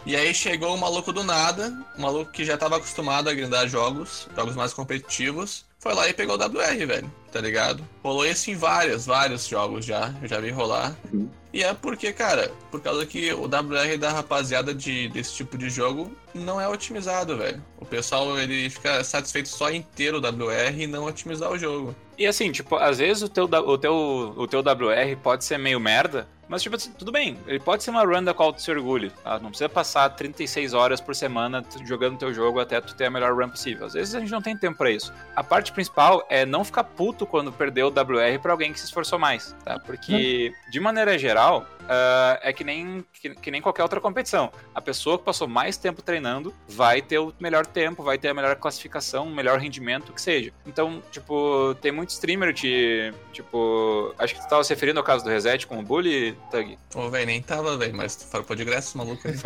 [0.06, 3.68] E aí chegou um maluco do nada, um maluco que já tava acostumado a grindar
[3.68, 7.86] jogos, jogos mais competitivos, foi lá e pegou o WR, velho, tá ligado?
[8.02, 10.96] Rolou isso em vários, vários jogos já, eu já vi rolar.
[11.12, 11.30] Uhum.
[11.52, 15.70] E é porque, cara, por causa que o WR da rapaziada de, desse tipo de
[15.70, 17.62] jogo não é otimizado, velho.
[17.78, 21.94] O pessoal ele fica satisfeito só em ter o WR e não otimizar o jogo.
[22.24, 25.78] E assim, tipo, às vezes o teu, o teu, o teu WR pode ser meio
[25.78, 27.38] merda, mas, tipo assim, tudo bem.
[27.48, 29.10] Ele pode ser uma run da qual tu se orgulhe.
[29.24, 29.40] Tá?
[29.40, 33.34] Não precisa passar 36 horas por semana jogando teu jogo até tu ter a melhor
[33.34, 33.86] run possível.
[33.86, 35.14] Às vezes a gente não tem tempo para isso.
[35.36, 38.86] A parte principal é não ficar puto quando perdeu o WR pra alguém que se
[38.86, 39.80] esforçou mais, tá?
[39.80, 44.52] Porque, de maneira geral, uh, é que nem, que, que, nem qualquer outra competição.
[44.74, 48.34] A pessoa que passou mais tempo treinando vai ter o melhor tempo, vai ter a
[48.34, 50.52] melhor classificação, o melhor rendimento, que seja.
[50.66, 53.14] Então, tipo, tem muito streamer de.
[53.32, 56.78] Tipo, acho que tu tava se referindo ao caso do Reset com o Bully, Tug.
[56.96, 59.34] Ô, velho, nem tava, velho, mas tu farpou de graça, maluco aí.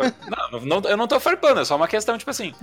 [0.50, 2.54] Não, não, eu não tô farpando, é só uma questão, tipo assim.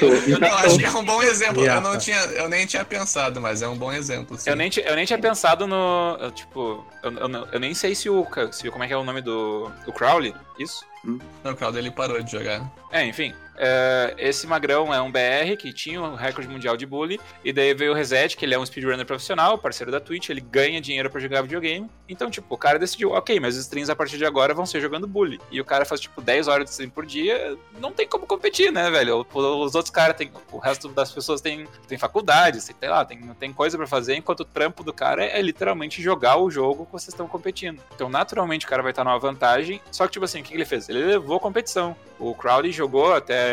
[0.00, 1.64] eu, eu, eu, não, acho que é um bom exemplo.
[1.64, 4.38] Eu, não tinha, eu nem tinha pensado, mas é um bom exemplo.
[4.38, 4.50] Sim.
[4.50, 6.18] Eu, nem, eu nem tinha pensado no.
[6.34, 8.26] Tipo, eu, eu, eu nem sei se o.
[8.52, 10.34] Se, como é que é o nome do, do Crowley?
[10.58, 10.84] Isso?
[11.04, 11.18] Hum.
[11.42, 12.70] Não, o Crowley ele parou de jogar.
[12.90, 13.34] É, enfim.
[13.54, 17.20] Uh, esse magrão é um BR que tinha o recorde mundial de bully.
[17.44, 20.40] E daí veio o Reset, que ele é um speedrunner profissional, parceiro da Twitch, ele
[20.40, 21.88] ganha dinheiro para jogar videogame.
[22.08, 24.80] Então, tipo, o cara decidiu, ok, mas os streams a partir de agora vão ser
[24.80, 25.40] jogando bully.
[25.50, 28.72] E o cara faz, tipo, 10 horas de stream por dia, não tem como competir,
[28.72, 29.26] né, velho?
[29.32, 30.30] Os outros caras têm.
[30.50, 34.40] O resto das pessoas tem, tem faculdade, sei lá, tem, tem coisa para fazer, enquanto
[34.40, 37.80] o trampo do cara é, é, literalmente jogar o jogo que vocês estão competindo.
[37.94, 39.80] Então, naturalmente, o cara vai estar numa vantagem.
[39.90, 40.88] Só que, tipo assim, o que ele fez?
[40.88, 41.96] Ele levou competição.
[42.18, 43.43] O Crowley jogou até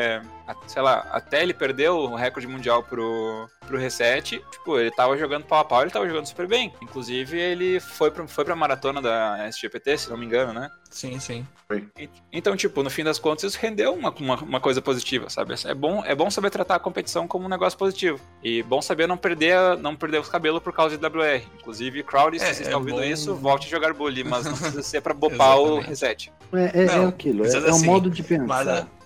[0.68, 5.46] sei lá, até ele perdeu o recorde mundial pro, pro Reset, tipo, ele tava jogando
[5.46, 6.74] pau a pau, ele tava jogando super bem.
[6.82, 10.70] Inclusive, ele foi pra, foi pra maratona da SGPT, se não me engano, né?
[10.90, 11.48] Sim, sim.
[12.34, 15.54] Então, tipo, no fim das contas, isso rendeu uma, uma, uma, coisa positiva, sabe?
[15.66, 18.20] É bom, é bom saber tratar a competição como um negócio positivo.
[18.44, 21.44] E bom saber não perder, não perder os cabelos por causa de WR.
[21.60, 23.04] Inclusive, Crowd, se é, vocês é estão ouvindo bom...
[23.04, 26.30] isso, volte a jogar bully, mas não precisa ser pra bopar o reset.
[26.52, 28.46] É, é, é aquilo, é, é um modo de pensar.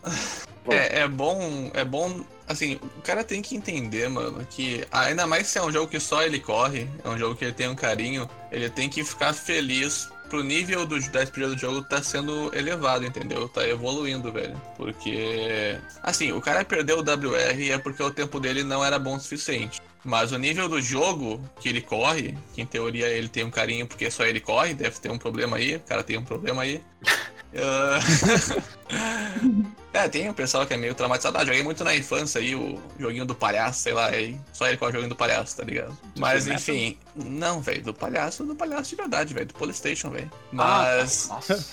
[0.03, 5.27] Mas, é, é bom, é bom, assim, o cara tem que entender, mano, que ainda
[5.27, 7.67] mais se é um jogo que só ele corre, é um jogo que ele tem
[7.67, 12.01] um carinho, ele tem que ficar feliz pro nível do, da experiência do jogo tá
[12.01, 13.47] sendo elevado, entendeu?
[13.47, 14.59] Tá evoluindo, velho.
[14.75, 19.15] Porque, assim, o cara perdeu o WR é porque o tempo dele não era bom
[19.15, 19.81] o suficiente.
[20.03, 23.87] Mas o nível do jogo que ele corre, que em teoria ele tem um carinho
[23.87, 26.81] porque só ele corre, deve ter um problema aí, o cara tem um problema aí.
[27.53, 29.75] uh...
[29.95, 31.37] É, tem o pessoal que é meio traumatizado.
[31.37, 34.37] Ah, joguei muito na infância aí o joguinho do palhaço, sei lá, aí.
[34.51, 35.97] Só ele com o joguinho do palhaço, tá ligado?
[36.17, 36.97] Mas enfim.
[37.15, 39.45] Não, velho, do palhaço, do palhaço de verdade, velho.
[39.45, 40.29] Do Polystation, velho.
[40.33, 41.29] Ah, Mas.
[41.29, 41.65] Ah, nossa.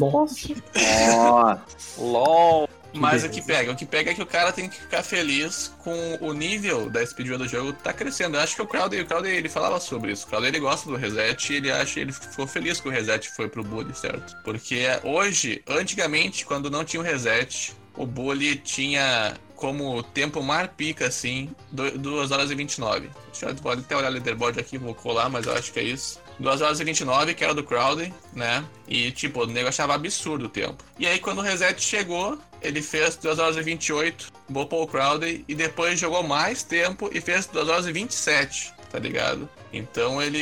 [0.00, 0.48] nossa.
[0.80, 1.62] Nossa.
[1.98, 2.68] LOL.
[2.92, 3.72] Mas o que pega?
[3.72, 7.04] O que pega é que o cara tem que ficar feliz com o nível da
[7.04, 8.36] speedrun do jogo tá crescendo.
[8.36, 10.26] Eu acho que o Crowder, o Crowder ele falava sobre isso.
[10.26, 13.28] O Crowder ele gosta do reset e ele acha ele ficou feliz que o reset
[13.30, 14.36] foi pro bully, certo?
[14.42, 21.08] Porque hoje, antigamente, quando não tinha o reset, o Bully tinha como tempo mar pica,
[21.08, 23.10] assim, 2 horas e 29.
[23.32, 25.82] Deixa eu pode até olhar o leaderboard aqui, vou colar, mas eu acho que é
[25.82, 26.20] isso.
[26.38, 28.64] 2 horas e 29, que era do Crowley, né?
[28.86, 30.84] E, tipo, o nego achava absurdo o tempo.
[30.98, 35.44] E aí, quando o reset chegou, ele fez 2 horas e 28, bopou o Crowley,
[35.48, 39.48] e depois jogou mais tempo e fez 2 horas e 27, tá ligado?
[39.72, 40.38] Então ele,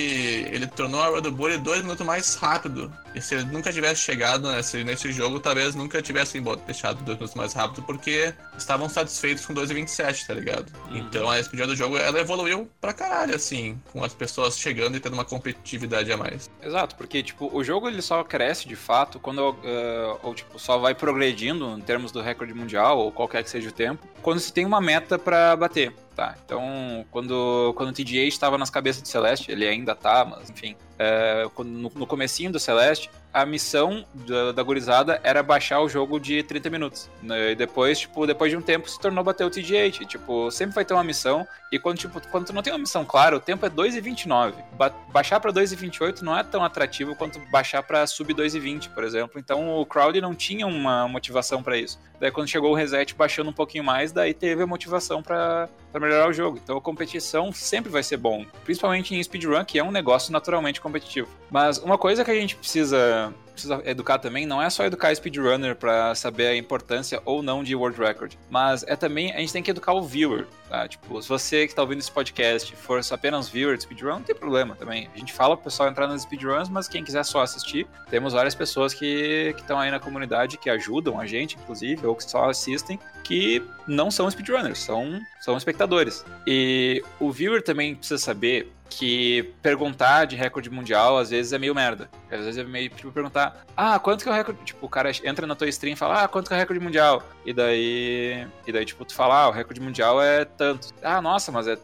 [0.52, 2.92] ele tornou a Road Bully dois minutos mais rápido.
[3.14, 7.34] E se ele nunca tivesse chegado nesse, nesse jogo, talvez nunca tivessem deixado dois minutos
[7.34, 10.70] mais rápido, porque estavam satisfeitos com 2,27, tá ligado?
[10.90, 10.98] Uhum.
[10.98, 15.00] Então a speedrun do jogo ela evoluiu pra caralho, assim, com as pessoas chegando e
[15.00, 16.50] tendo uma competitividade a mais.
[16.62, 20.78] Exato, porque tipo, o jogo ele só cresce de fato quando, uh, ou tipo, só
[20.78, 24.52] vai progredindo em termos do recorde mundial, ou qualquer que seja o tempo, quando se
[24.52, 25.92] tem uma meta para bater.
[26.16, 30.48] Tá, então quando, quando o TGA estava nas cabeças do Celeste, ele ainda tá, mas
[30.48, 35.88] enfim, é, no, no comecinho do Celeste, a missão da, da gurizada era baixar o
[35.90, 37.10] jogo de 30 minutos.
[37.22, 37.50] Né?
[37.50, 40.06] E depois, tipo, depois de um tempo se tornou bater o TG8.
[40.06, 41.46] Tipo, sempre vai ter uma missão.
[41.70, 44.54] E quando, tipo, quando tu não tem uma missão clara, o tempo é 2,29.
[44.72, 49.38] Ba baixar pra 2,28 não é tão atrativo quanto baixar pra sub 2,20, por exemplo.
[49.38, 51.98] Então o crowd não tinha uma motivação para isso.
[52.20, 56.28] Daí quando chegou o reset baixando um pouquinho mais, daí teve a motivação para melhorar
[56.28, 56.58] o jogo.
[56.62, 58.44] Então a competição sempre vai ser bom.
[58.64, 61.28] Principalmente em speedrun, que é um negócio naturalmente competitivo.
[61.50, 63.25] Mas uma coisa que a gente precisa
[63.56, 67.74] precisa educar também não é só educar speedrunner para saber a importância ou não de
[67.74, 70.86] world record, mas é também a gente tem que educar o viewer, tá?
[70.86, 74.34] Tipo, se você que está ouvindo esse podcast for apenas viewer de speedrun, não tem
[74.34, 75.08] problema também.
[75.14, 78.54] A gente fala pro pessoal entrar nas speedruns, mas quem quiser só assistir, temos várias
[78.54, 82.98] pessoas que estão aí na comunidade que ajudam a gente, inclusive, ou que só assistem,
[83.24, 86.24] que não são speedrunners, são, são espectadores.
[86.46, 91.74] E o viewer também precisa saber que perguntar de recorde mundial às vezes é meio
[91.74, 92.08] merda.
[92.30, 94.64] Às vezes é meio tipo perguntar, ah, quanto que é o recorde?
[94.64, 96.82] Tipo, o cara entra na tua stream e fala, ah, quanto que é o recorde
[96.82, 97.22] mundial?
[97.44, 100.92] E daí, e daí tipo, tu fala, ah, o recorde mundial é tanto.
[101.02, 101.78] Ah, nossa, mas é,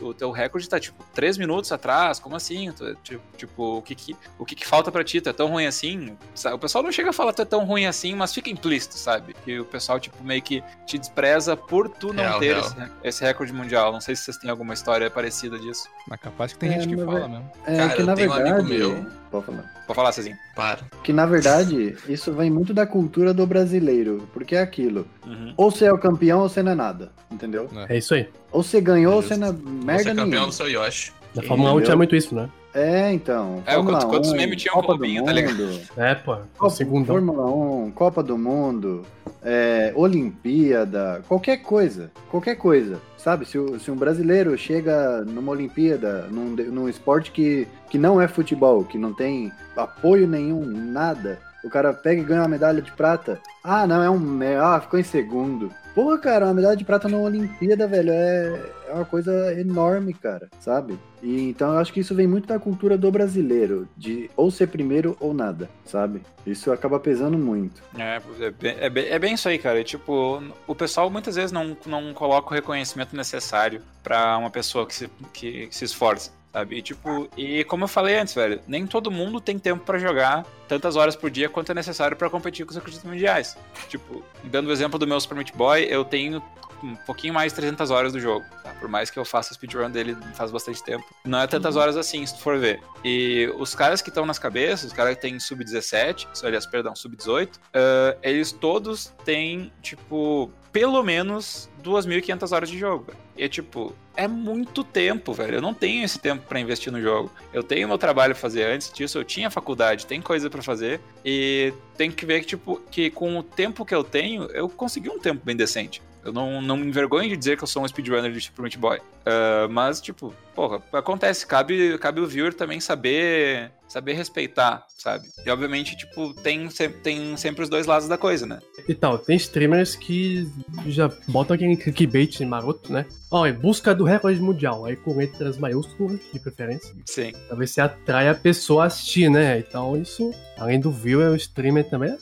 [0.00, 2.72] o, o teu recorde tá tipo 3 minutos atrás, como assim?
[2.72, 5.20] Tu, tipo, tipo, o que que, o que que falta pra ti?
[5.20, 6.16] Tu é tão ruim assim?
[6.52, 8.96] O pessoal não chega a falar que tu é tão ruim assim, mas fica implícito,
[8.96, 9.34] sabe?
[9.44, 12.66] Que o pessoal, tipo, meio que te despreza por tu não real, ter real.
[12.66, 13.92] Esse, esse, recorde mundial.
[13.92, 15.88] Não sei se vocês têm alguma história parecida disso.
[16.08, 17.50] Mas capaz que tem é, gente que fala mesmo.
[17.66, 18.62] É, Cara, que na verdade.
[18.62, 19.06] Um meu...
[19.30, 19.74] Pode falar.
[19.86, 20.36] Pode falar, Cezinho.
[20.54, 20.78] Para.
[21.02, 24.28] Que na verdade, isso vem muito da cultura do brasileiro.
[24.32, 25.06] Porque é aquilo.
[25.26, 25.52] Uhum.
[25.56, 27.10] Ou você é o campeão ou você não é nada.
[27.30, 27.68] Entendeu?
[27.88, 28.28] É, é isso aí.
[28.52, 31.12] Ou você ganhou ou você não é merda Você é campeão do seu Yoshi.
[31.34, 32.48] Na Fórmula 1 tinha muito isso, né?
[32.72, 33.62] É, então.
[33.66, 35.80] É, quantos, quantos memes tinham Copa Robinho, tá ligado?
[35.96, 36.36] É, pô.
[36.56, 36.74] Copa,
[37.06, 39.02] Fórmula 1, Copa do Mundo,
[39.42, 42.10] é, Olimpíada, qualquer coisa.
[42.30, 43.00] Qualquer coisa.
[43.24, 48.28] Sabe, se, se um brasileiro chega numa Olimpíada, num, num esporte que, que não é
[48.28, 52.92] futebol, que não tem apoio nenhum, nada, o cara pega e ganha uma medalha de
[52.92, 53.40] prata.
[53.64, 54.40] Ah, não, é um.
[54.60, 55.70] Ah, ficou em segundo.
[55.94, 60.48] Porra, cara, uma medalha de prata na Olimpíada, velho, é, é uma coisa enorme, cara,
[60.58, 60.98] sabe?
[61.22, 64.66] E então eu acho que isso vem muito da cultura do brasileiro, de ou ser
[64.66, 66.22] primeiro ou nada, sabe?
[66.44, 67.80] Isso acaba pesando muito.
[67.96, 69.80] É, é bem, é bem, é bem isso aí, cara.
[69.80, 74.86] E, tipo, o pessoal muitas vezes não, não coloca o reconhecimento necessário para uma pessoa
[74.86, 76.76] que se, que, que se esforça sabe?
[76.76, 80.46] E, tipo, e como eu falei antes, velho, nem todo mundo tem tempo para jogar
[80.68, 83.58] tantas horas por dia quanto é necessário para competir com os recordes mundiais.
[83.88, 86.40] Tipo, dando o exemplo do meu Super Meat Boy, eu tenho
[86.80, 88.70] um pouquinho mais de 300 horas do jogo, tá?
[88.78, 91.04] Por mais que eu faça speedrun dele faz bastante tempo.
[91.24, 91.82] Não é tantas uhum.
[91.82, 92.80] horas assim, se tu for ver.
[93.02, 97.48] E os caras que estão nas cabeças, os caras que têm sub-17, aliás, perdão, sub-18,
[97.48, 103.12] uh, eles todos têm, tipo, pelo menos 2.500 horas de jogo.
[103.36, 105.54] E tipo, é muito tempo, velho.
[105.54, 107.30] Eu não tenho esse tempo para investir no jogo.
[107.52, 111.00] Eu tenho meu trabalho pra fazer antes disso, eu tinha faculdade, tem coisa para fazer
[111.24, 115.08] e tem que ver que tipo que com o tempo que eu tenho, eu consegui
[115.08, 116.02] um tempo bem decente.
[116.24, 118.78] Eu não, não me envergonho de dizer que eu sou um speedrunner de Super Meat
[118.78, 118.98] Boy.
[118.98, 121.46] Uh, mas, tipo, porra, acontece.
[121.46, 125.24] Cabe, cabe o viewer também saber saber respeitar, sabe?
[125.46, 126.68] E obviamente, tipo, tem,
[127.02, 128.58] tem sempre os dois lados da coisa, né?
[128.88, 130.50] E tal, tem streamers que
[130.86, 133.06] já botam aquele clickbait maroto, né?
[133.30, 136.92] Ó, oh, é busca do recorde mundial, aí com letras maiúsculas, de preferência.
[137.06, 137.32] Sim.
[137.56, 139.60] Ver se atrai a pessoa a assistir, né?
[139.60, 142.16] Então isso, além do viewer, o streamer também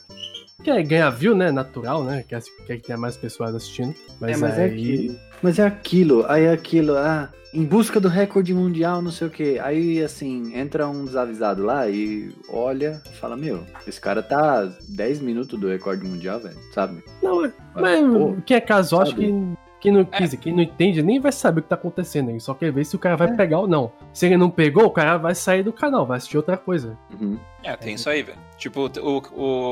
[0.63, 1.51] quer ganhar view, né?
[1.51, 2.25] Natural, né?
[2.27, 3.95] Quer, quer que tenha mais pessoas assistindo.
[4.21, 4.71] Mas, é, mas é aí...
[4.71, 5.19] é aquilo.
[5.43, 9.31] Mas é aquilo, aí é aquilo, ah, em busca do recorde mundial, não sei o
[9.31, 9.59] que.
[9.59, 15.59] Aí, assim, entra um desavisado lá e olha, fala, meu, esse cara tá 10 minutos
[15.59, 17.05] do recorde mundial, velho, sabe?
[17.23, 19.35] Não, mas, mas quem é casual, acho que
[19.81, 22.31] Quem não, quer dizer, quem não entende nem vai saber o que tá acontecendo.
[22.31, 23.93] Ele só quer ver se o cara vai pegar ou não.
[24.15, 26.97] Se ele não pegou, o cara vai sair do canal, vai assistir outra coisa.
[27.21, 27.37] Uhum.
[27.63, 28.39] É, tem isso aí, velho.
[28.63, 29.17] Tipo, o,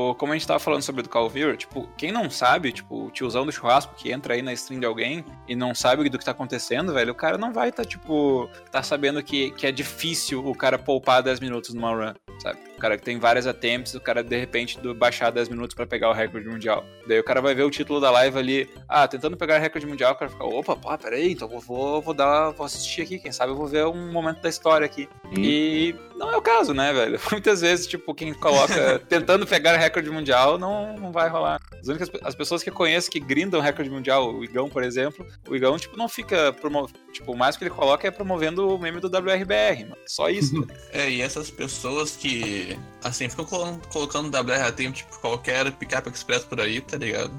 [0.09, 2.73] o, como a gente tava falando sobre o do Call Viewer, tipo, quem não sabe,
[2.73, 6.09] tipo, o tiozão do churrasco que entra aí na stream de alguém e não sabe
[6.09, 9.65] do que tá acontecendo, velho, o cara não vai tá, tipo, tá sabendo que, que
[9.65, 12.59] é difícil o cara poupar 10 minutos numa run, sabe?
[12.75, 15.85] O cara que tem várias attempts, o cara de repente do, baixar 10 minutos pra
[15.85, 16.83] pegar o recorde mundial.
[17.07, 19.87] Daí o cara vai ver o título da live ali, ah, tentando pegar o recorde
[19.87, 23.19] mundial, o cara fica, opa, pá, peraí, então eu vou, vou dar, vou assistir aqui,
[23.19, 25.07] quem sabe eu vou ver um momento da história aqui.
[25.33, 25.41] Sim.
[25.41, 27.19] E não é o caso, né, velho?
[27.31, 31.59] Muitas vezes, tipo, quem coloca tentando pegar recorde mundial não, não vai rolar.
[31.79, 35.25] As únicas as pessoas que eu conheço que grindam recorde mundial, o Igão, por exemplo,
[35.47, 36.99] o Igão, tipo, não fica promovendo.
[37.11, 39.97] Tipo, o mais que ele coloca é promovendo o meme do WRBR, mano.
[40.07, 40.59] Só isso.
[40.59, 40.67] né?
[40.93, 46.43] É, e essas pessoas que, assim, ficam colo- colocando WR tempo, tipo, qualquer picape express
[46.43, 47.31] por aí, tá ligado?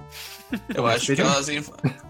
[0.74, 1.48] Eu acho que elas,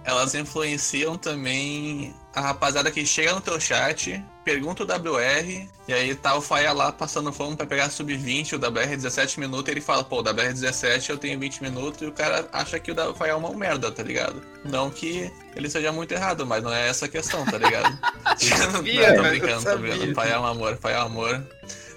[0.04, 6.14] elas influenciam também a rapaziada que chega no teu chat, pergunta o WR, e aí
[6.14, 9.72] tá o Faia lá passando fome pra pegar sub-20, o WR é 17 minutos, e
[9.72, 12.78] ele fala, pô, o WR é 17, eu tenho 20 minutos, e o cara acha
[12.78, 14.42] que o Faia é uma merda, tá ligado?
[14.64, 17.98] Não que ele seja muito errado, mas não é essa a questão, tá ligado?
[18.72, 20.14] sabia, não, tô brincando, tô brincando.
[20.14, 21.46] Faia é um amor, Faia é um amor.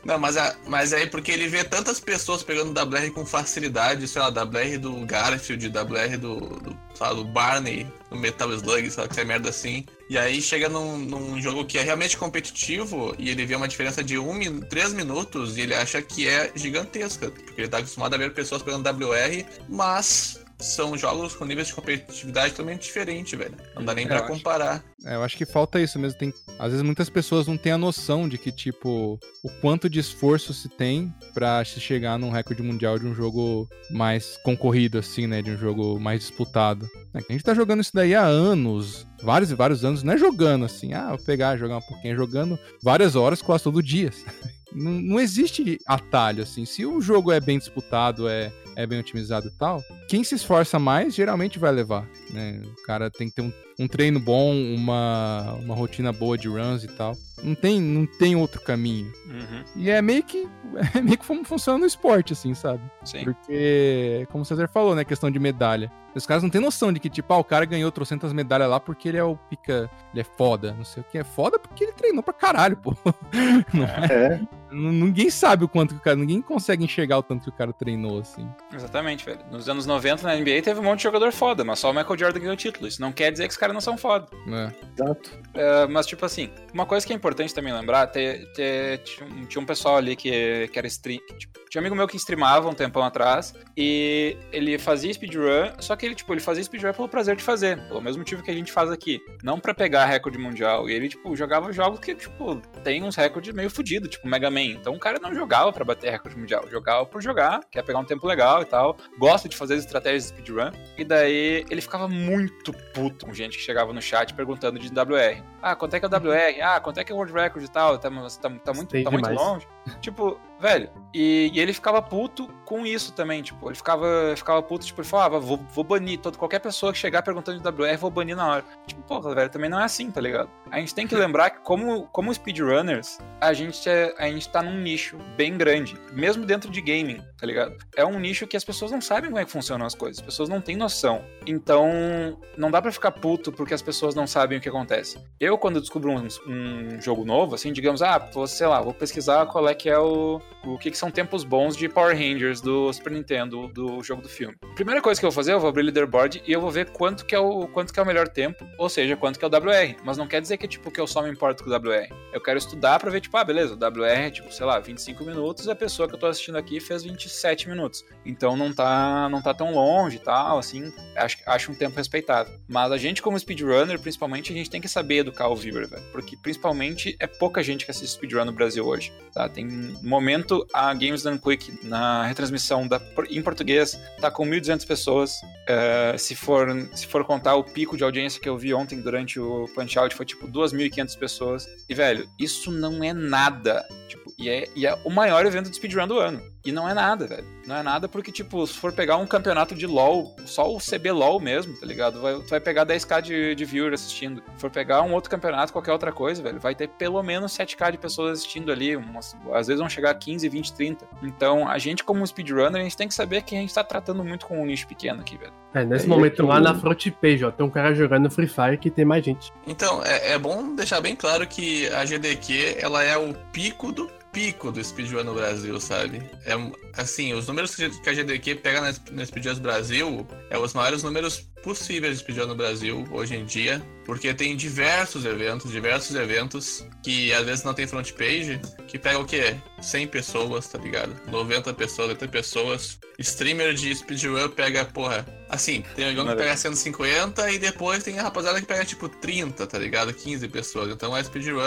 [0.06, 4.21] Não, mas, a, mas aí porque ele vê tantas pessoas pegando WR com facilidade, sei
[4.21, 9.19] lá, WR do Garfield, WR do, do, lá, do Barney, do Metal Slug, lá, que
[9.19, 9.86] é merda assim.
[10.10, 14.03] E aí chega num, num jogo que é realmente competitivo e ele vê uma diferença
[14.03, 18.13] de 1 min 3 minutos e ele acha que é gigantesca, porque ele tá acostumado
[18.13, 23.55] a ver pessoas pegando WR, mas são jogos com níveis de competitividade totalmente diferentes, velho.
[23.75, 24.27] Não dá nem Eu pra acho.
[24.27, 24.83] comparar.
[25.05, 26.17] É, eu acho que falta isso mesmo.
[26.17, 29.99] Tem, às vezes muitas pessoas não têm a noção de que, tipo, o quanto de
[29.99, 35.27] esforço se tem pra se chegar num recorde mundial de um jogo mais concorrido, assim,
[35.27, 35.41] né?
[35.41, 36.87] De um jogo mais disputado.
[37.13, 40.17] É A gente tá jogando isso daí há anos, vários e vários anos, não é
[40.17, 44.11] jogando assim, ah, vou pegar, jogar um pouquinho, é jogando várias horas, quase todo dia.
[44.77, 46.65] Não, não existe atalho, assim.
[46.65, 50.77] Se o jogo é bem disputado, é, é bem otimizado e tal, quem se esforça
[50.79, 52.61] mais geralmente vai levar, né?
[52.65, 56.83] O cara tem que ter um, um treino bom, uma, uma rotina boa de runs
[56.83, 57.13] e tal.
[57.43, 59.11] Não tem, não tem outro caminho.
[59.27, 60.47] Uhum, E é meio que
[60.95, 62.81] é meio que como funciona no esporte, assim, sabe?
[63.03, 63.23] sim.
[63.23, 65.91] Porque, como o César falou, né, questão de medalha.
[66.15, 68.79] Os caras não têm noção de que, tipo, ah, o cara ganhou trocentas medalhas lá
[68.79, 71.17] porque ele é o pica, ele é foda, não sei o que.
[71.17, 72.95] É foda porque ele treinou pra caralho, pô.
[73.73, 74.05] Não é?
[74.09, 77.54] É, Ninguém sabe o quanto que o cara, ninguém consegue enxergar o tanto que o
[77.54, 78.47] cara treinou, assim.
[78.73, 79.39] Exatamente, velho.
[79.51, 82.17] Nos anos 90 na NBA teve um monte de jogador foda, mas só o Michael
[82.17, 82.88] Jordan ganhou título.
[82.88, 84.28] Isso não quer dizer que os caras não são foda.
[84.45, 84.73] né?
[84.97, 85.32] exato.
[85.54, 89.45] É, mas, tipo assim, uma coisa que é importante também lembrar, te- te- tinha, um,
[89.45, 91.19] tinha um pessoal ali que, que era stream.
[91.28, 95.71] que, tipo, tinha um amigo meu que streamava um tempão atrás e ele fazia speedrun,
[95.80, 98.51] só que ele, tipo, ele fazia speedrun pelo prazer de fazer, pelo mesmo motivo que
[98.51, 99.19] a gente faz aqui.
[99.43, 100.89] Não pra pegar recorde mundial.
[100.89, 104.79] E ele, tipo, jogava jogos que, tipo, tem uns recordes meio fodidos, tipo Mega Man.
[104.79, 108.05] Então o cara não jogava pra bater recorde mundial, jogava por jogar, quer pegar um
[108.05, 110.71] tempo legal e tal, gosta de fazer as estratégias de speedrun.
[110.97, 115.43] E daí ele ficava muito puto com gente que chegava no chat perguntando de WR.
[115.61, 116.61] Ah, quanto é que é o WR?
[116.61, 117.97] Ah, quanto é que é o World Record e tal?
[117.97, 119.67] Tá, tá, tá muito, tá muito longe.
[120.01, 124.86] Tipo, velho, e, e ele ficava puto com isso também, tipo, ele ficava, ficava puto,
[124.86, 128.10] tipo, ele falava, vou, vou banir todo, qualquer pessoa que chegar perguntando de WR, vou
[128.10, 128.65] banir na hora.
[128.88, 130.49] Tipo, porra, velho, também não é assim, tá ligado?
[130.71, 134.62] A gente tem que lembrar que como, como speedrunners, a gente, é, a gente tá
[134.62, 137.78] num nicho bem grande, mesmo dentro de gaming, tá ligado?
[137.95, 140.25] É um nicho que as pessoas não sabem como é que funcionam as coisas, as
[140.25, 141.23] pessoas não têm noção.
[141.45, 145.17] Então, não dá pra ficar puto porque as pessoas não sabem o que acontece.
[145.39, 149.45] Eu, quando descubro um, um jogo novo, assim, digamos, ah, vou, sei lá, vou pesquisar
[149.45, 152.91] qual é que é o, o que, que são tempos bons de Power Rangers do
[152.91, 154.56] Super Nintendo, do jogo do filme.
[154.75, 156.89] Primeira coisa que eu vou fazer, eu vou abrir o leaderboard e eu vou ver
[156.91, 159.47] quanto que é o, quanto que é o melhor tempo, ou seja, quanto que é
[159.47, 159.95] o WR.
[160.04, 162.10] Mas não quer dizer que, tipo, que eu só me importo com o WR.
[162.34, 165.23] Eu quero estudar pra ver, tipo, ah, beleza, o WR é, tipo, sei lá, 25
[165.23, 168.04] minutos, a pessoa que eu tô assistindo aqui fez 27 minutos.
[168.25, 172.58] Então não tá, não tá tão longe e tal, assim, acho, acho um tempo respeitável.
[172.67, 176.04] Mas a gente, como speedrunner, principalmente, a gente tem que saber educar o viewer, velho.
[176.12, 179.47] Porque, principalmente, é pouca gente que assiste speedrun no Brasil hoje, tá?
[179.49, 184.85] Tem, no momento, a Games Done Quick, na retransmissão da, em português, tá com 1.200
[184.85, 185.41] pessoas.
[185.67, 189.39] É, se, for, se for contar o pico de audiência que eu vi ontem durante
[189.39, 191.67] o Punch Out, foi, tipo, 2.500 pessoas.
[191.89, 193.85] E, velho, isso não é nada.
[194.07, 196.41] Tipo, e é, e é o maior evento de speedrun do ano.
[196.65, 197.45] E não é nada, velho.
[197.67, 201.12] Não é nada porque, tipo, se for pegar um campeonato de LoL, só o CB
[201.12, 202.19] LoL mesmo, tá ligado?
[202.19, 204.41] Vai, tu vai pegar 10k de, de viewer assistindo.
[204.56, 207.91] Se for pegar um outro campeonato, qualquer outra coisa, velho, vai ter pelo menos 7k
[207.91, 208.95] de pessoas assistindo ali.
[208.95, 211.06] Umas, às vezes vão chegar a 15, 20, 30.
[211.23, 214.23] Então, a gente, como speedrunner, a gente tem que saber que a gente tá tratando
[214.23, 215.54] muito com um nicho pequeno aqui, velho.
[215.73, 218.47] É, nesse É, momento eu- lá na front page, ó, tem um cara jogando Free
[218.47, 219.51] Fire que tem mais gente.
[219.67, 224.10] Então, é, é bom deixar bem claro que a GDQ, ela é o pico do
[224.36, 226.21] pico do speedrun no Brasil, sabe?
[226.46, 226.52] É,
[226.98, 231.48] assim, os números que a GDQ pega na, na Speedruns Brasil é os maiores números
[231.63, 237.31] possíveis de speedrun no Brasil hoje em dia, porque tem diversos eventos, diversos eventos que
[237.31, 238.60] às vezes não tem front page,
[238.90, 239.56] que pega o quê?
[239.81, 241.15] 100 pessoas, tá ligado?
[241.31, 243.00] 90 pessoas, 80 pessoas.
[243.17, 248.23] Streamer de speedrun pega, porra, assim, tem alguém que pega 150 e depois tem a
[248.23, 250.13] rapaziada que pega tipo 30, tá ligado?
[250.13, 250.92] 15 pessoas.
[250.92, 251.62] Então a speedrun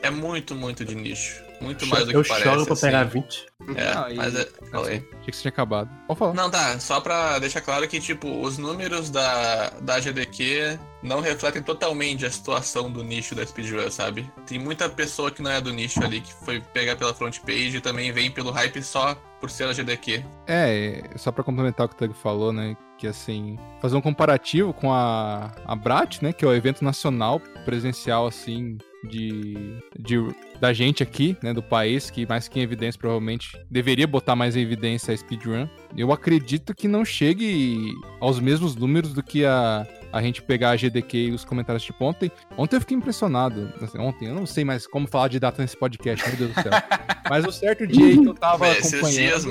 [0.00, 1.51] é muito, muito de nicho.
[1.62, 2.48] Muito mais do que eu parece.
[2.48, 2.86] choro pra assim.
[2.86, 3.46] pegar 20.
[3.76, 4.48] É, e- mas é.
[4.70, 4.96] Fala aí.
[4.96, 5.88] Achei que você tinha acabado.
[6.06, 6.34] Pode falar.
[6.34, 6.78] Não, tá.
[6.80, 12.30] Só pra deixar claro que, tipo, os números da, da GDQ não refletem totalmente a
[12.30, 14.30] situação do nicho da speedrun, sabe?
[14.46, 17.76] Tem muita pessoa que não é do nicho ali, que foi pegar pela front page
[17.76, 20.24] e também vem pelo hype só por ser a GDQ.
[20.46, 22.76] É, só pra complementar o que o Tug falou, né?
[22.98, 26.32] Que assim, fazer um comparativo com a, a Brat, né?
[26.32, 30.16] Que é o evento nacional presencial, assim, de, de
[30.60, 31.52] da gente aqui, né?
[31.52, 35.66] Do país, que mais que em evidência, provavelmente deveria botar mais em evidência a speedrun.
[35.96, 40.76] Eu acredito que não chegue aos mesmos números do que a, a gente pegar a
[40.76, 42.30] GDQ e os comentários tipo ontem.
[42.56, 43.72] Ontem eu fiquei impressionado.
[43.80, 46.62] Assim, ontem, eu não sei mais como falar de data nesse podcast, meu Deus do
[46.62, 46.72] céu.
[47.28, 49.44] Mas o certo dia aí que eu tava acompanhando dias,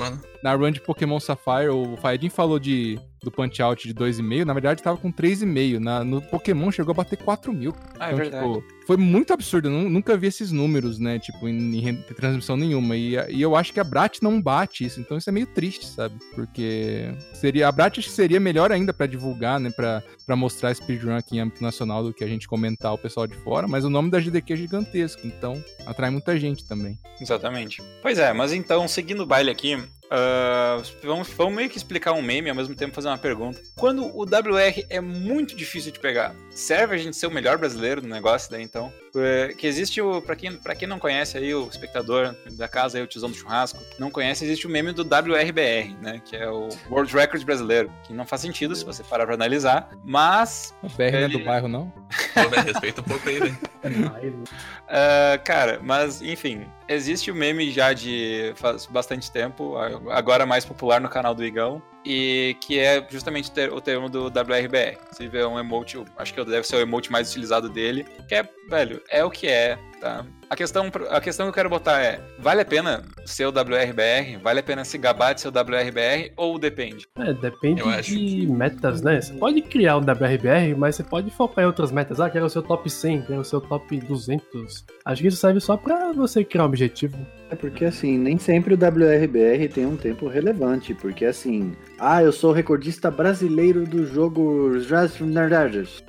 [0.44, 4.54] na run de Pokémon Sapphire, o Faedin falou de, do punch out de 2,5, na
[4.54, 5.78] verdade tava com 3,5.
[5.80, 7.74] Na, no Pokémon chegou a bater 4 mil.
[8.00, 8.46] Ah, é Então, verdade.
[8.56, 12.58] tipo, foi muito absurdo, eu nu- nunca vi esses números, né, tipo, em, em transmissão
[12.58, 12.98] nenhuma.
[12.98, 15.86] E, e eu acho que a Brat não bate isso, então isso é meio triste,
[15.86, 16.16] sabe?
[16.34, 20.74] Porque seria a Brat acho que seria melhor ainda pra divulgar, né, pra, pra mostrar
[20.74, 23.86] speedrun aqui em âmbito nacional do que a gente comentar o pessoal de fora, mas
[23.86, 26.98] o nome da GDQ é gigantesco, então atrai muita gente também.
[27.22, 27.84] Exatamente.
[28.02, 29.78] Pois é, mas então, seguindo o baile aqui,
[30.12, 33.60] ah, vamos, vamos meio que explicar um meme e ao mesmo tempo fazer uma pergunta.
[33.78, 38.02] Quando o WR é muito difícil de pegar, serve a gente ser o melhor brasileiro
[38.02, 38.92] no negócio daí então?
[39.16, 42.98] É, Que existe o, pra quem, pra quem não conhece aí, o espectador da casa
[42.98, 46.22] aí, o tiozão do churrasco, não conhece, existe o meme do WRBR, né?
[46.26, 49.90] Que é o World Record brasileiro, que não faz sentido se você parar pra analisar,
[50.04, 51.90] mas O BR não é do Ele- bairro, não?
[52.34, 53.58] Pô, respeita um pouco aí, velho.
[54.94, 59.76] Ah, cara, mas enfim, existe o meme já de faz bastante tempo,
[60.10, 64.10] agora mais popular no canal do Igão, e que é justamente o ter- o termo
[64.10, 64.98] do WRBR.
[65.12, 68.48] Você vê um emote, acho que deve ser o emote mais utilizado dele, que é,
[68.70, 70.26] velho, é o que é, tá?
[70.52, 74.36] A questão, a questão que eu quero botar é, vale a pena ser o WRBR?
[74.44, 77.08] Vale a pena se gabar de ser o WRBR ou depende?
[77.18, 79.22] É, depende Eu acho de metas, né?
[79.22, 82.20] Você pode criar o WRBR, mas você pode focar em outras metas.
[82.20, 84.86] Ah, quero o seu top 100, quero o seu top 200.
[85.06, 87.18] Acho que isso serve só pra você criar um objetivo.
[87.50, 92.32] É porque assim, nem sempre o WRBR tem um tempo relevante, porque assim, ah, eu
[92.32, 94.72] sou o recordista brasileiro do jogo.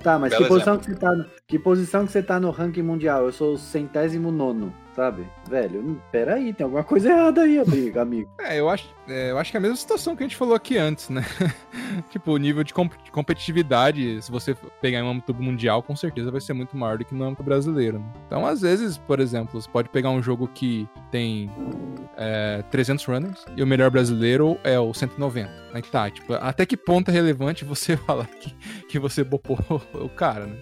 [0.02, 3.26] Tá, mas que posição que você tá, que posição que você tá no ranking mundial?
[3.26, 5.26] Eu sou o centésimo nono, sabe?
[5.48, 8.28] Velho, hum, peraí, tem alguma coisa errada aí, amigo.
[8.40, 10.54] É, eu acho, é, eu acho que é a mesma situação que a gente falou
[10.54, 11.22] aqui antes, né?
[12.10, 15.94] tipo, o nível de, comp- de competitividade, se você pegar em um âmbito mundial, com
[15.94, 17.98] certeza vai ser muito maior do que no âmbito brasileiro.
[17.98, 18.04] né?
[18.26, 21.50] Então, às vezes, por exemplo, você pode pegar um jogo que tem
[22.16, 25.61] é, 300 runners e o melhor brasileiro é o 190.
[25.72, 28.54] Aí tá, tipo, até que ponto é relevante você falar que,
[28.88, 29.58] que você bopou
[29.94, 30.56] o cara, né?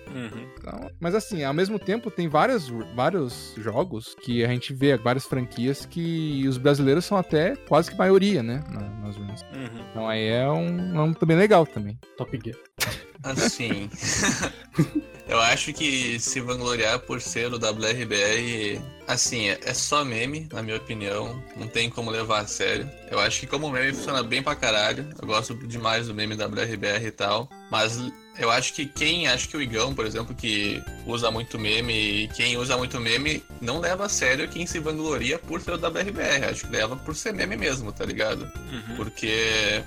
[0.59, 5.25] Então, mas assim, ao mesmo tempo tem várias, vários jogos que a gente vê, várias
[5.27, 8.63] franquias que os brasileiros são até quase que maioria, né?
[8.71, 9.43] na- nas runs.
[9.43, 9.81] Uhum.
[9.91, 11.99] Então aí é um, é um também legal também.
[12.17, 12.57] Top Gear.
[13.23, 13.91] Assim.
[15.29, 20.63] eu acho que se vangloriar por ser o WRBR, assim, é, é só meme, na
[20.63, 21.43] minha opinião.
[21.57, 22.91] Não tem como levar a sério.
[23.11, 25.09] Eu acho que como meme funciona bem pra caralho.
[25.21, 27.49] Eu gosto demais do meme WRBR e tal.
[27.71, 27.99] Mas
[28.41, 31.93] eu acho que quem, acho que o Igão, por exemplo, que usa muito meme,
[32.25, 35.75] e quem usa muito meme não leva a sério quem se vangloria por ser o
[35.75, 36.47] WRBR.
[36.51, 38.51] Acho que leva por ser meme mesmo, tá ligado?
[38.73, 38.97] Uhum.
[38.97, 39.83] Porque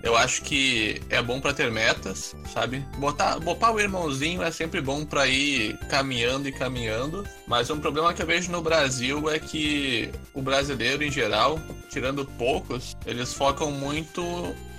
[0.00, 2.84] eu acho que é bom pra ter metas, sabe?
[2.98, 7.26] Botar, botar o irmãozinho é sempre bom pra ir caminhando e caminhando.
[7.48, 12.24] Mas um problema que eu vejo no Brasil é que o brasileiro, em geral, tirando
[12.38, 14.22] poucos, eles focam muito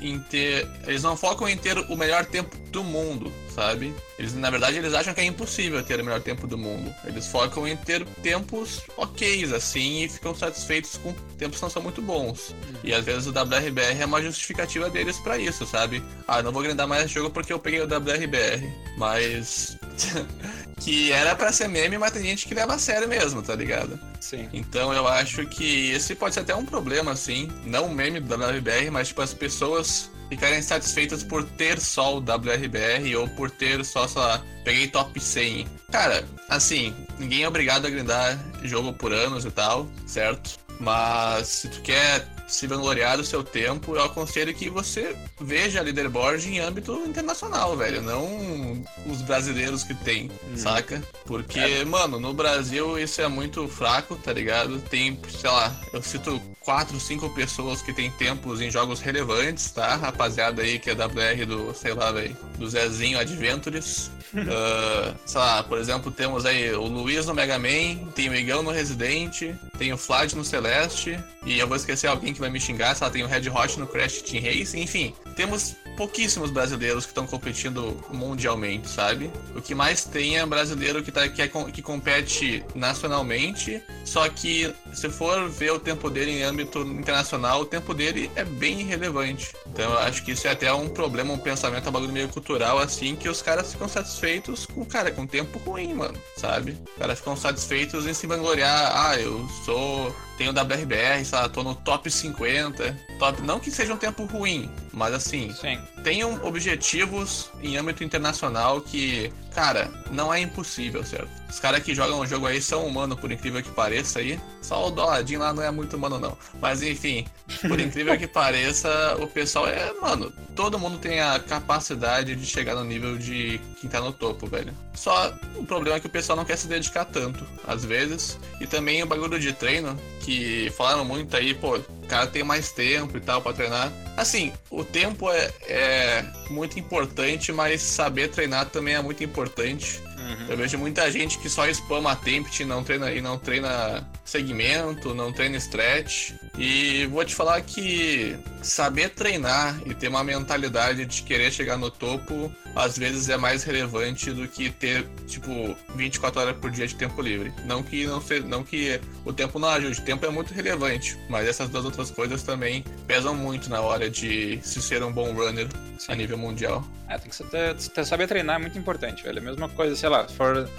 [0.01, 0.67] em ter.
[0.85, 3.93] Eles não focam em ter o melhor tempo do mundo, sabe?
[4.17, 6.93] Eles, na verdade, eles acham que é impossível ter o melhor tempo do mundo.
[7.05, 11.81] Eles focam em ter tempos ok, assim, e ficam satisfeitos com tempos que não são
[11.81, 12.53] muito bons.
[12.83, 16.03] E às vezes o WRBR é uma justificativa deles para isso, sabe?
[16.27, 18.71] Ah, não vou grindar mais jogo porque eu peguei o WRBR.
[18.97, 19.78] Mas.
[20.79, 23.99] que era para ser meme, mas tem gente que leva a sério mesmo, tá ligado?
[24.19, 24.49] Sim.
[24.53, 27.49] Então eu acho que esse pode ser até um problema, assim.
[27.65, 32.19] Não o meme do WRBR, mas tipo, as pessoas ficarem satisfeitas por ter só o
[32.19, 35.67] WRBR ou por ter só, sei lá, peguei top 100.
[35.91, 40.59] Cara, assim, ninguém é obrigado a grindar jogo por anos e tal, certo?
[40.79, 45.83] Mas se tu quer se vangloriar do seu tempo, eu aconselho que você veja a
[45.83, 48.01] leaderboard em âmbito internacional, velho.
[48.01, 50.57] Não os brasileiros que tem, hum.
[50.57, 51.01] saca?
[51.25, 51.85] Porque, é.
[51.85, 54.79] mano, no Brasil isso é muito fraco, tá ligado?
[54.79, 59.95] Tem, sei lá, eu cito quatro, cinco pessoas que tem tempos em jogos relevantes, tá?
[59.95, 64.11] Rapaziada aí que é WR do, sei lá, velho, do Zezinho Adventures.
[64.33, 68.61] uh, sei lá, por exemplo, temos aí o Luiz no Mega Man, tem o Igão
[68.61, 72.59] no Resident, tem o Flad no Celeste, e eu vou esquecer alguém que vai me
[72.59, 77.03] xingar, sei lá, tem o Red Hot no Crash Team Race, enfim, temos pouquíssimos brasileiros
[77.03, 79.29] que estão competindo mundialmente, sabe?
[79.53, 84.73] O que mais tem é brasileiro que, tá, que, é, que compete nacionalmente, só que
[84.93, 89.53] se for ver o tempo dele em âmbito internacional, o tempo dele é bem irrelevante.
[89.67, 92.79] Então eu acho que isso é até um problema, um pensamento, um bagulho meio cultural,
[92.79, 96.77] assim, que os caras ficam satisfeitos com, cara, com tempo ruim, mano, sabe?
[96.93, 101.53] Os caras ficam satisfeitos em se vangloriar, ah, eu sou tenho da BRBR, sabe?
[101.53, 102.97] Tô no top 50.
[103.19, 105.77] Top, não que seja um tempo ruim, mas assim, Sim.
[106.03, 111.29] Tenham objetivos em âmbito internacional que, cara, não é impossível, certo?
[111.49, 114.39] Os caras que jogam o jogo aí são humanos, por incrível que pareça aí.
[114.61, 116.37] Só o Doladinho lá não é muito humano, não.
[116.61, 117.25] Mas enfim,
[117.67, 122.75] por incrível que pareça, o pessoal é, mano, todo mundo tem a capacidade de chegar
[122.75, 124.73] no nível de quem tá no topo, velho.
[124.93, 128.37] Só o problema é que o pessoal não quer se dedicar tanto, às vezes.
[128.61, 132.71] E também o bagulho de treino, que falaram muito aí, pô, o cara tem mais
[132.71, 133.91] tempo e tal para treinar.
[134.19, 140.01] Assim, o tempo é, é muito importante, mas saber treinar também é muito importante.
[140.17, 140.47] Uhum.
[140.49, 145.13] Eu vejo muita gente que só spama tempt e não treina e não treina segmento,
[145.13, 146.33] não treina stretch.
[146.57, 151.89] E vou te falar que saber treinar e ter uma mentalidade de querer chegar no
[151.89, 156.95] topo às vezes é mais relevante do que ter, tipo, 24 horas por dia de
[156.95, 157.51] tempo livre.
[157.65, 161.47] Não que não, não que o tempo não ajude, o tempo é muito relevante, mas
[161.47, 165.67] essas duas outras coisas também pesam muito na hora de se ser um bom runner
[165.97, 166.11] Sim.
[166.11, 166.85] a nível mundial.
[167.07, 169.39] É, tem que ter, saber treinar é muito importante, velho.
[169.39, 170.69] A mesma coisa, sei lá, se for.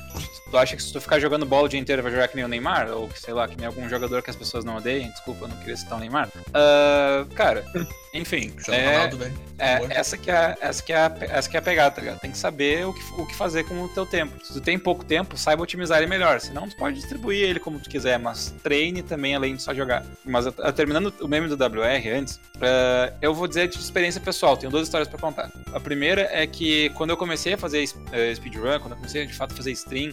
[0.51, 2.45] Tu acha que se tu ficar jogando bola o dia inteiro vai jogar que nem
[2.45, 2.89] o Neymar?
[2.91, 5.11] Ou sei lá, que nem algum jogador que as pessoas não odeiem?
[5.11, 6.29] Desculpa, eu não queria citar o Neymar.
[6.29, 7.65] Uh, cara,
[8.13, 8.53] enfim.
[8.69, 9.25] é, Ronaldo,
[9.59, 12.21] é, essa, que é, essa, que é a, essa que é a pegada, tá ligado?
[12.21, 14.45] Tem que saber o que, o que fazer com o teu tempo.
[14.45, 16.41] Se tu tem pouco tempo, saiba otimizar ele melhor.
[16.41, 20.05] Senão tu pode distribuir ele como tu quiser, mas treine também além de só jogar.
[20.25, 24.57] Mas terminando o meme do WR antes, uh, eu vou dizer de experiência pessoal.
[24.57, 25.51] Tenho duas histórias para contar.
[25.73, 29.35] A primeira é que quando eu comecei a fazer uh, speedrun, quando eu comecei de
[29.35, 30.13] fato a fazer stream,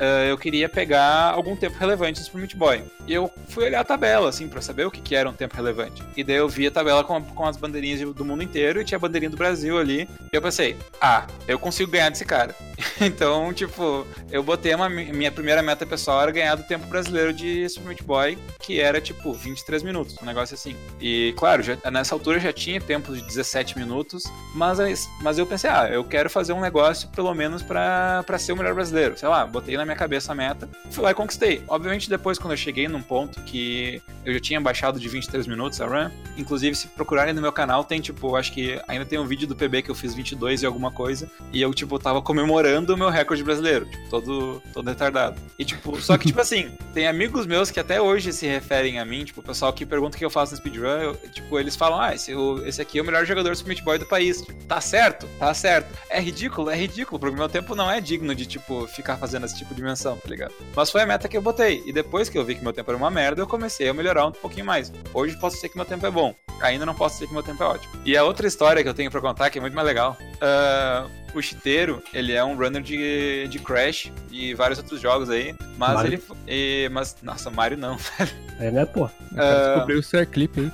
[0.00, 2.82] uh, eu queria pegar algum tempo relevante pro Meat Boy.
[3.06, 5.54] E eu fui olhar a tabela, assim, para saber o que, que era um tempo
[5.54, 6.02] relevante.
[6.16, 8.96] E daí eu vi a tabela com, com as bandeirinhas do mundo inteiro e tinha
[8.96, 10.08] a bandeirinha do Brasil ali.
[10.32, 12.54] E eu pensei, ah, eu consigo ganhar desse cara.
[13.00, 17.68] então, tipo, eu botei uma minha primeira meta pessoal era ganhar do tempo brasileiro de
[17.68, 20.76] Super Meat Boy, que era tipo 23 minutos, um negócio assim.
[21.00, 24.24] E claro, já, nessa altura já tinha tempo de 17 minutos,
[24.54, 28.56] mas, mas eu pensei, ah, eu quero fazer um negócio pelo menos para ser o
[28.56, 29.18] melhor brasileiro.
[29.18, 31.62] Sei lá, botei na minha cabeça a meta, fui lá e conquistei.
[31.68, 35.80] Obviamente, depois, quando eu cheguei num ponto que eu já tinha baixado de 23 minutos
[35.80, 39.26] a run, inclusive, se procurarem no meu canal, tem tipo, acho que ainda tem um
[39.26, 42.94] vídeo do PB que eu fiz 22 e alguma coisa, e eu, tipo, tava comemorando
[42.94, 45.40] o meu recorde brasileiro, tipo, todo, todo retardado.
[45.58, 49.04] E, tipo, só que, tipo assim, tem amigos meus que até hoje se referem a
[49.04, 51.76] mim, tipo, o pessoal que pergunta o que eu faço no speedrun, eu, tipo, eles
[51.76, 52.32] falam, ah, esse,
[52.64, 54.42] esse aqui é o melhor jogador Super Meat Boy do país.
[54.42, 55.26] Tipo, tá certo?
[55.38, 55.88] Tá certo.
[56.08, 56.70] É ridículo?
[56.70, 59.76] É ridículo, porque meu tempo não é digno de, tipo, ficar fazendo esse tipo de
[59.76, 60.54] dimensão, tá ligado?
[60.74, 61.82] Mas foi a meta que eu botei.
[61.86, 64.09] E depois que eu vi que meu tempo era uma merda, eu comecei a melhorar
[64.18, 64.92] um pouquinho mais.
[65.14, 66.34] Hoje posso dizer que meu tempo é bom.
[66.60, 67.92] Ainda não posso dizer que meu tempo é ótimo.
[68.04, 70.16] E a outra história que eu tenho para contar, que é muito mais legal.
[70.20, 75.54] Uh, o Chiteiro, ele é um runner de, de Crash e vários outros jogos aí.
[75.78, 76.12] Mas Mario.
[76.12, 76.22] ele.
[76.46, 77.96] E, mas, nossa, Mario não,
[78.60, 79.08] É, né, pô?
[79.34, 80.70] Eu uh, descobri o Sir Clip aí.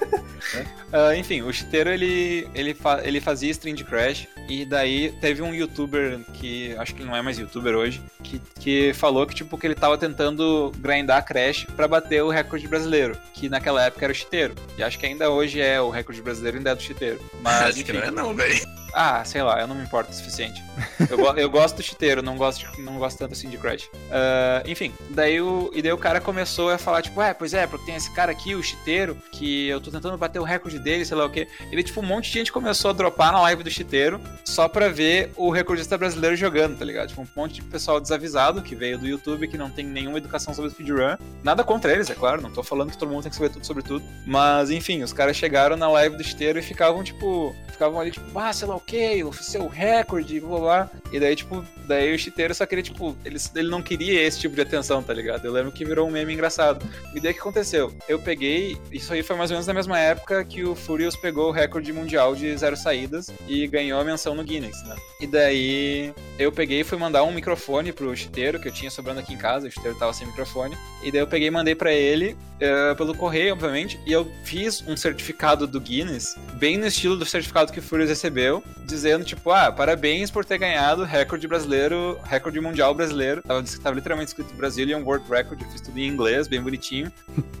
[0.92, 4.26] Ah, enfim, o Chiteiro ele, ele, fa- ele fazia stream de Crash.
[4.48, 8.92] E daí teve um youtuber que acho que não é mais youtuber hoje, que, que
[8.94, 13.48] falou que tipo que ele tava tentando grindar Crash pra bater o recorde brasileiro, que
[13.48, 14.54] naquela época era o Chiteiro.
[14.76, 17.20] E acho que ainda hoje é o recorde brasileiro ainda é do Chiteiro.
[17.40, 17.92] Mas Acho que enfim.
[17.92, 18.80] não é não, velho.
[18.92, 20.60] Ah, sei lá, eu não me importo o suficiente.
[21.08, 23.88] Eu, eu gosto do chiteiro, não gosto, não gosto tanto assim de Crash.
[24.10, 27.68] Ah, enfim, daí o, e daí o cara começou a falar, tipo, é, pois é,
[27.68, 31.04] porque tem esse cara aqui, o chiteiro, que eu tô tentando bater o recorde dele,
[31.04, 31.46] sei lá o quê.
[31.70, 34.88] Ele, tipo, um monte de gente começou a dropar na live do chiteiro só pra
[34.88, 37.08] ver o recordista brasileiro jogando, tá ligado?
[37.08, 40.52] Tipo, um monte de pessoal desavisado que veio do YouTube, que não tem nenhuma educação
[40.54, 41.16] sobre speedrun.
[41.42, 43.66] Nada contra eles, é claro, não tô falando que todo mundo tem que saber tudo
[43.66, 44.04] sobre tudo.
[44.26, 48.38] Mas, enfim, os caras chegaram na live do chiteiro e ficavam, tipo, ficavam ali, tipo,
[48.38, 50.90] ah, sei lá o que, o seu recorde, blá blá.
[51.12, 54.54] E daí, tipo, daí o chiteiro só queria, tipo, ele, ele não queria esse tipo
[54.54, 55.44] de atenção, tá ligado?
[55.44, 56.84] Eu lembro que virou um meme engraçado.
[57.14, 57.92] E daí o que aconteceu?
[58.08, 61.48] Eu peguei, isso aí foi mais ou menos na mesma época que o Furious pegou
[61.48, 64.96] o recorde mundial de zero saídas e ganhou a menção no Guinness, né?
[65.20, 69.20] E daí eu peguei e fui mandar um microfone pro chiteiro, que eu tinha sobrando
[69.20, 70.76] aqui em casa, o chiteiro tava sem microfone.
[71.02, 74.82] E daí eu peguei e mandei pra ele, eh, pelo correio, obviamente, e eu fiz
[74.86, 79.50] um certificado do Guinness, bem no estilo do certificado que o Furious recebeu, dizendo, tipo,
[79.50, 83.42] ah, parabéns por ter ganhado recorde brasileiro, recorde mundial brasileiro.
[83.42, 87.10] Tava, tava literalmente escrito Brazilian World Record, eu fiz tudo em inglês, bem bonitinho.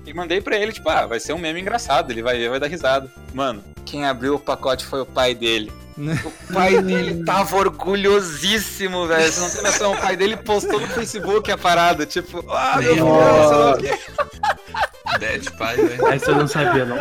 [0.06, 2.58] E mandei pra ele, tipo, ah, vai ser um meme engraçado, ele vai ver, vai
[2.58, 2.99] dar risada.
[3.32, 5.72] Mano, quem abriu o pacote foi o pai dele.
[6.00, 9.30] O pai dele tava orgulhosíssimo, velho.
[9.30, 9.92] Você não tem noção.
[9.92, 12.06] O pai dele postou no Facebook a parada.
[12.06, 14.00] Tipo, ah, meu filho,
[15.18, 16.06] Dead pai, velho.
[16.08, 16.96] Essa eu não sabia, não.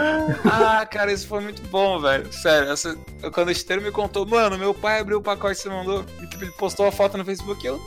[0.45, 2.31] Ah, cara, isso foi muito bom, velho.
[2.33, 2.95] Sério, essa-
[3.33, 6.03] quando o Esteiro me contou, mano, meu pai abriu o pacote que você mandou.
[6.21, 7.79] E tipo, ele postou a foto no Facebook e eu,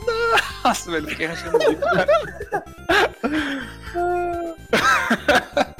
[0.63, 2.07] nossa, velho, fiquei rachando o bico, cara.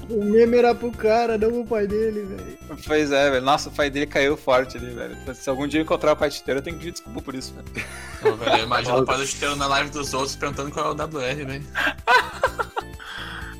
[0.09, 2.57] O meme era pro cara, não pro pai dele, velho.
[2.85, 3.43] Pois é, velho.
[3.45, 5.17] Nossa, o pai dele caiu forte ali, velho.
[5.33, 7.33] Se algum dia eu encontrar o pai de Esteiro, eu tenho que pedir desculpa por
[7.33, 7.87] isso, velho.
[8.21, 10.89] Pô, velho, eu imagino o pai do chuteiro na live dos outros perguntando qual é
[10.89, 11.65] o WR, velho.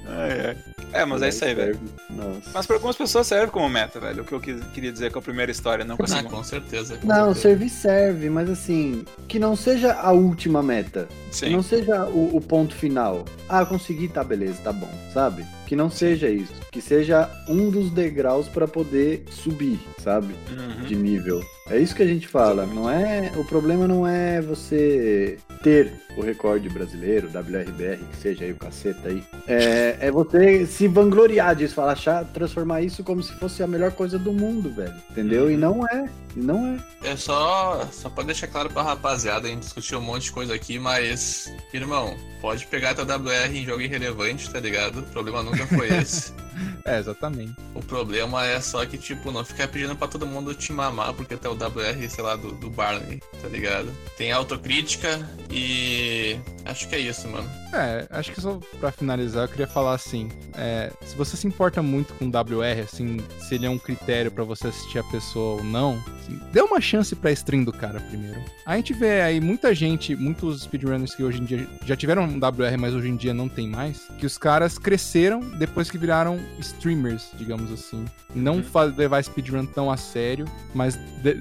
[0.07, 0.57] Ai, ai.
[0.91, 1.79] É, mas é isso aí, velho.
[2.09, 2.49] Nossa.
[2.53, 4.21] Mas pra algumas pessoas serve como meta, velho.
[4.21, 6.43] O que eu quis- queria dizer com a primeira história, não com a Ah, com
[6.43, 6.97] certeza.
[6.97, 11.07] com Não, servir serve, mas assim, que não seja a última meta.
[11.31, 11.49] Que Sim.
[11.51, 13.25] não seja o, o ponto final.
[13.49, 15.43] Ah, consegui, tá beleza, tá bom, sabe?
[15.67, 16.53] Que não seja isso.
[16.71, 20.33] Que seja um dos degraus pra poder subir, sabe?
[20.51, 20.85] Uhum.
[20.85, 21.43] De nível.
[21.69, 22.65] É isso que a gente fala.
[22.65, 28.51] Não é, o problema não é você ter o recorde brasileiro, WRBR, que seja aí
[28.51, 29.23] o caceta aí.
[29.47, 33.91] É, é você se vangloriar disso, falar, achar, transformar isso como se fosse a melhor
[33.91, 34.93] coisa do mundo, velho.
[35.09, 35.49] Entendeu?
[35.49, 36.09] E não é.
[36.35, 37.09] E não é.
[37.09, 40.53] É só, só pra deixar claro pra rapaziada, a gente discutiu um monte de coisa
[40.53, 44.99] aqui, mas, irmão, pode pegar teu WR em jogo irrelevante, tá ligado?
[44.99, 46.33] O problema nunca foi esse.
[46.85, 47.55] É, exatamente.
[47.73, 51.37] O problema é só que, tipo, não ficar pedindo pra todo mundo te mamar porque
[51.37, 53.89] tem o WR, sei lá, do, do Barney, tá ligado?
[54.17, 56.37] Tem autocrítica e.
[56.65, 57.49] Acho que é isso, mano.
[57.73, 61.81] É, acho que só pra finalizar, eu queria falar assim: é, se você se importa
[61.81, 65.63] muito com WR, assim, se ele é um critério pra você assistir a pessoa ou
[65.63, 68.39] não, assim, dê uma chance pra stream do cara primeiro.
[68.65, 72.37] A gente vê aí muita gente, muitos speedrunners que hoje em dia já tiveram um
[72.37, 76.39] WR, mas hoje em dia não tem mais, que os caras cresceram depois que viraram
[76.59, 78.05] streamers, digamos assim.
[78.33, 78.93] Não Uhum.
[78.95, 81.39] levar speedrun tão a sério, mas de-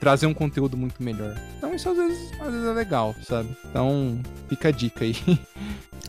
[0.00, 1.34] trazer um conteúdo muito melhor.
[1.58, 3.48] Então isso às vezes, às vezes é legal, sabe?
[3.70, 5.14] Então fica a dica aí.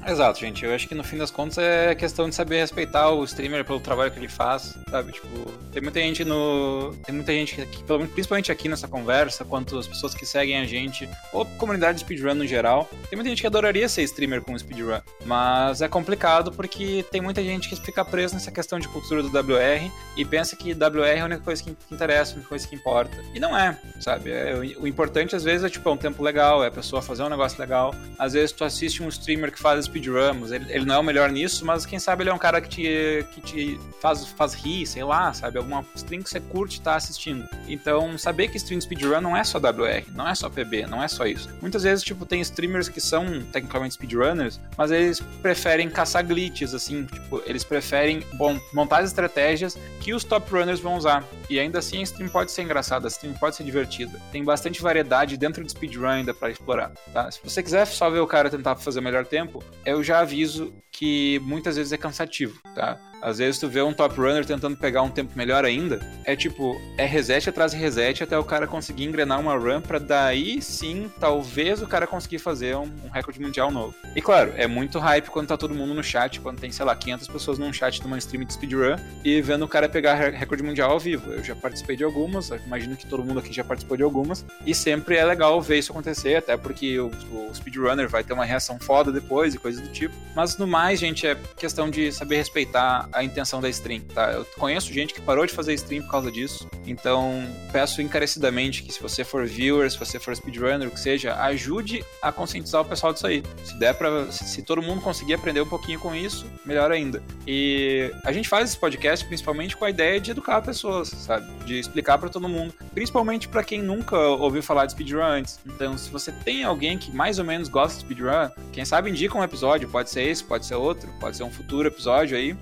[0.06, 0.64] Exato, gente.
[0.64, 3.80] Eu acho que no fim das contas é questão de saber respeitar o streamer pelo
[3.80, 5.12] trabalho que ele faz, sabe?
[5.12, 5.28] Tipo,
[5.72, 6.96] tem muita gente no.
[7.06, 7.58] Tem muita gente
[7.90, 12.06] menos- principalmente aqui nessa conversa, quanto as pessoas que seguem a gente, ou comunidade de
[12.06, 15.00] speedrun no geral, tem muita gente que adoraria ser streamer com speedrun.
[15.26, 19.30] Mas é complicado porque tem muita gente que fica preso nessa questão de cultura do
[19.30, 22.76] WR e pensa que WR é a única coisa que, interessa, a única coisa que
[22.76, 23.18] importa.
[23.34, 24.32] E não é, sabe?
[24.32, 27.24] É, o, importante às vezes é tipo, é um tempo legal, é a pessoa fazer
[27.24, 27.94] um negócio legal.
[28.18, 31.30] Às vezes tu assiste um streamer que faz speedruns, ele, ele não é o melhor
[31.32, 34.86] nisso, mas quem sabe ele é um cara que te, que te faz, faz rir,
[34.86, 35.58] sei lá, sabe?
[35.58, 37.48] Alguma stream que você curte tá assistindo.
[37.68, 41.08] Então, saber que stream speedrun não é só WR, não é só PB, não é
[41.08, 41.50] só isso.
[41.62, 47.06] Muitas vezes, tipo, tem streamers que são tecnicamente speedrunners, mas eles preferem caçar glitches, assim,
[47.06, 51.24] tipo, eles preferem bom, montar as estratégias que os top runners vão usar.
[51.50, 54.20] E ainda assim a stream pode ser engraçada, a stream pode ser divertida.
[54.32, 57.30] Tem bastante variedade dentro do speedrun ainda pra explorar, tá?
[57.32, 61.40] Se você quiser só ver o cara tentar fazer melhor tempo, eu já aviso que
[61.44, 62.98] muitas vezes é cansativo, tá?
[63.22, 66.80] Às vezes tu vê um top runner tentando pegar um tempo melhor ainda, é tipo,
[66.98, 71.10] é reset atrás de reset até o cara conseguir engrenar uma run pra daí sim,
[71.20, 73.94] talvez o cara conseguir fazer um, um recorde mundial novo.
[74.16, 76.96] E claro, é muito hype quando tá todo mundo no chat, quando tem, sei lá,
[76.96, 80.30] 500 pessoas num chat de uma stream de speedrun e vendo o cara pegar re-
[80.32, 81.32] recorde mundial ao vivo.
[81.32, 84.74] Eu já participei de algumas, imagino que todo mundo aqui já participou de algumas, e
[84.76, 88.80] sempre é legal ver isso acontecer, até porque o, o speedrunner vai ter uma reação
[88.80, 90.14] foda depois e coisas do tipo.
[90.36, 94.32] Mas no mais, gente, é questão de saber respeitar a intenção da stream, tá?
[94.32, 98.92] Eu conheço gente que parou de fazer stream por causa disso, então peço encarecidamente que
[98.92, 102.86] se você for viewer, se você for speedrunner, o que seja, ajude a conscientizar o
[102.86, 103.44] pessoal disso aí.
[103.64, 107.22] Se der para se, todo mundo conseguir aprender um pouquinho com isso, melhor ainda.
[107.46, 111.48] E a gente faz esse podcast principalmente com a ideia de educar pessoas, sabe?
[111.66, 115.60] De explicar para todo mundo, principalmente para quem nunca ouviu falar de speedrun antes.
[115.66, 119.38] Então, se você tem alguém que mais ou menos gosta de speedrun, quem sabe indica
[119.38, 122.56] um episódio, pode ser esse, pode ser outro, pode ser um futuro episódio aí,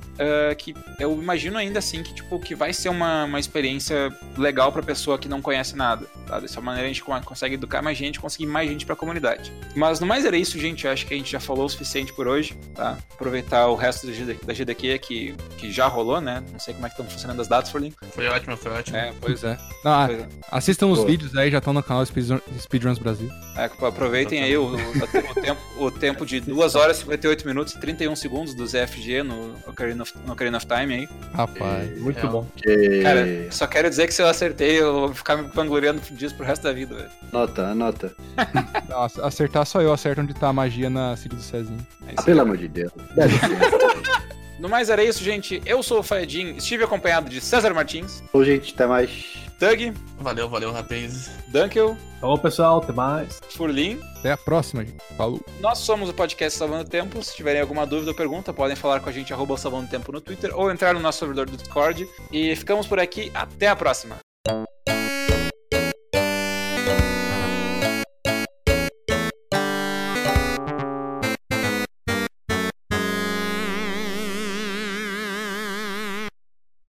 [0.52, 4.72] eh, que eu imagino ainda assim que tipo que vai ser uma, uma experiência legal
[4.72, 6.40] pra pessoa que não conhece nada, tá?
[6.40, 9.52] Dessa maneira a gente con- consegue educar mais gente, conseguir mais gente pra comunidade.
[9.76, 12.14] Mas no mais era isso, gente, eu acho que a gente já falou o suficiente
[12.14, 12.98] por hoje, tá?
[13.14, 16.44] Aproveitar o resto da GD da GDQ que, que já rolou, né?
[16.52, 17.94] Não sei como é que estão funcionando as datas, Forlin.
[18.12, 18.98] Foi ótimo, foi ótimo.
[18.98, 19.58] É, pois é.
[19.84, 20.28] Não, ah, Pois é.
[20.52, 21.06] assistam os Pô.
[21.06, 23.30] vídeos aí, já estão no canal Speedrun- Speedruns Brasil.
[23.58, 27.80] É, aproveitem aí o, o- o tempo, o tempo de 2 horas, 58 minutos e
[27.80, 31.10] 31 segundos do ZFG no Ocarina of, no Ocarina of Time aí.
[31.34, 32.02] Rapaz.
[32.02, 32.46] Muito É, bom.
[32.56, 36.36] Que- Cara, só quero dizer que se eu acertei, eu vou ficar me vangloriando disso
[36.36, 37.10] pro resto da vida, velho.
[37.32, 38.16] Anota, anota.
[38.90, 41.86] Nossa, acertar só eu acerto onde tá a magia na Cid do Cezinho.
[42.08, 42.92] É Ah, pelo amor de Deus.
[44.66, 45.62] No mais era isso, gente.
[45.64, 49.36] Eu sou o Fayadin, estive acompanhado de César Martins, Ô, gente, até mais.
[49.60, 51.30] Doug, Valeu, valeu, rapaz.
[51.50, 52.80] Dunkel, Falou, pessoal.
[52.80, 53.40] Até mais.
[53.52, 54.00] Furlin.
[54.18, 54.98] Até a próxima, gente.
[55.16, 55.40] Falou.
[55.60, 57.22] Nós somos o podcast Salvando Tempo.
[57.22, 60.20] Se tiverem alguma dúvida ou pergunta, podem falar com a gente, arroba Salvando Tempo no
[60.20, 62.08] Twitter, ou entrar no nosso servidor do Discord.
[62.32, 63.32] E ficamos por aqui.
[63.36, 64.18] Até a próxima.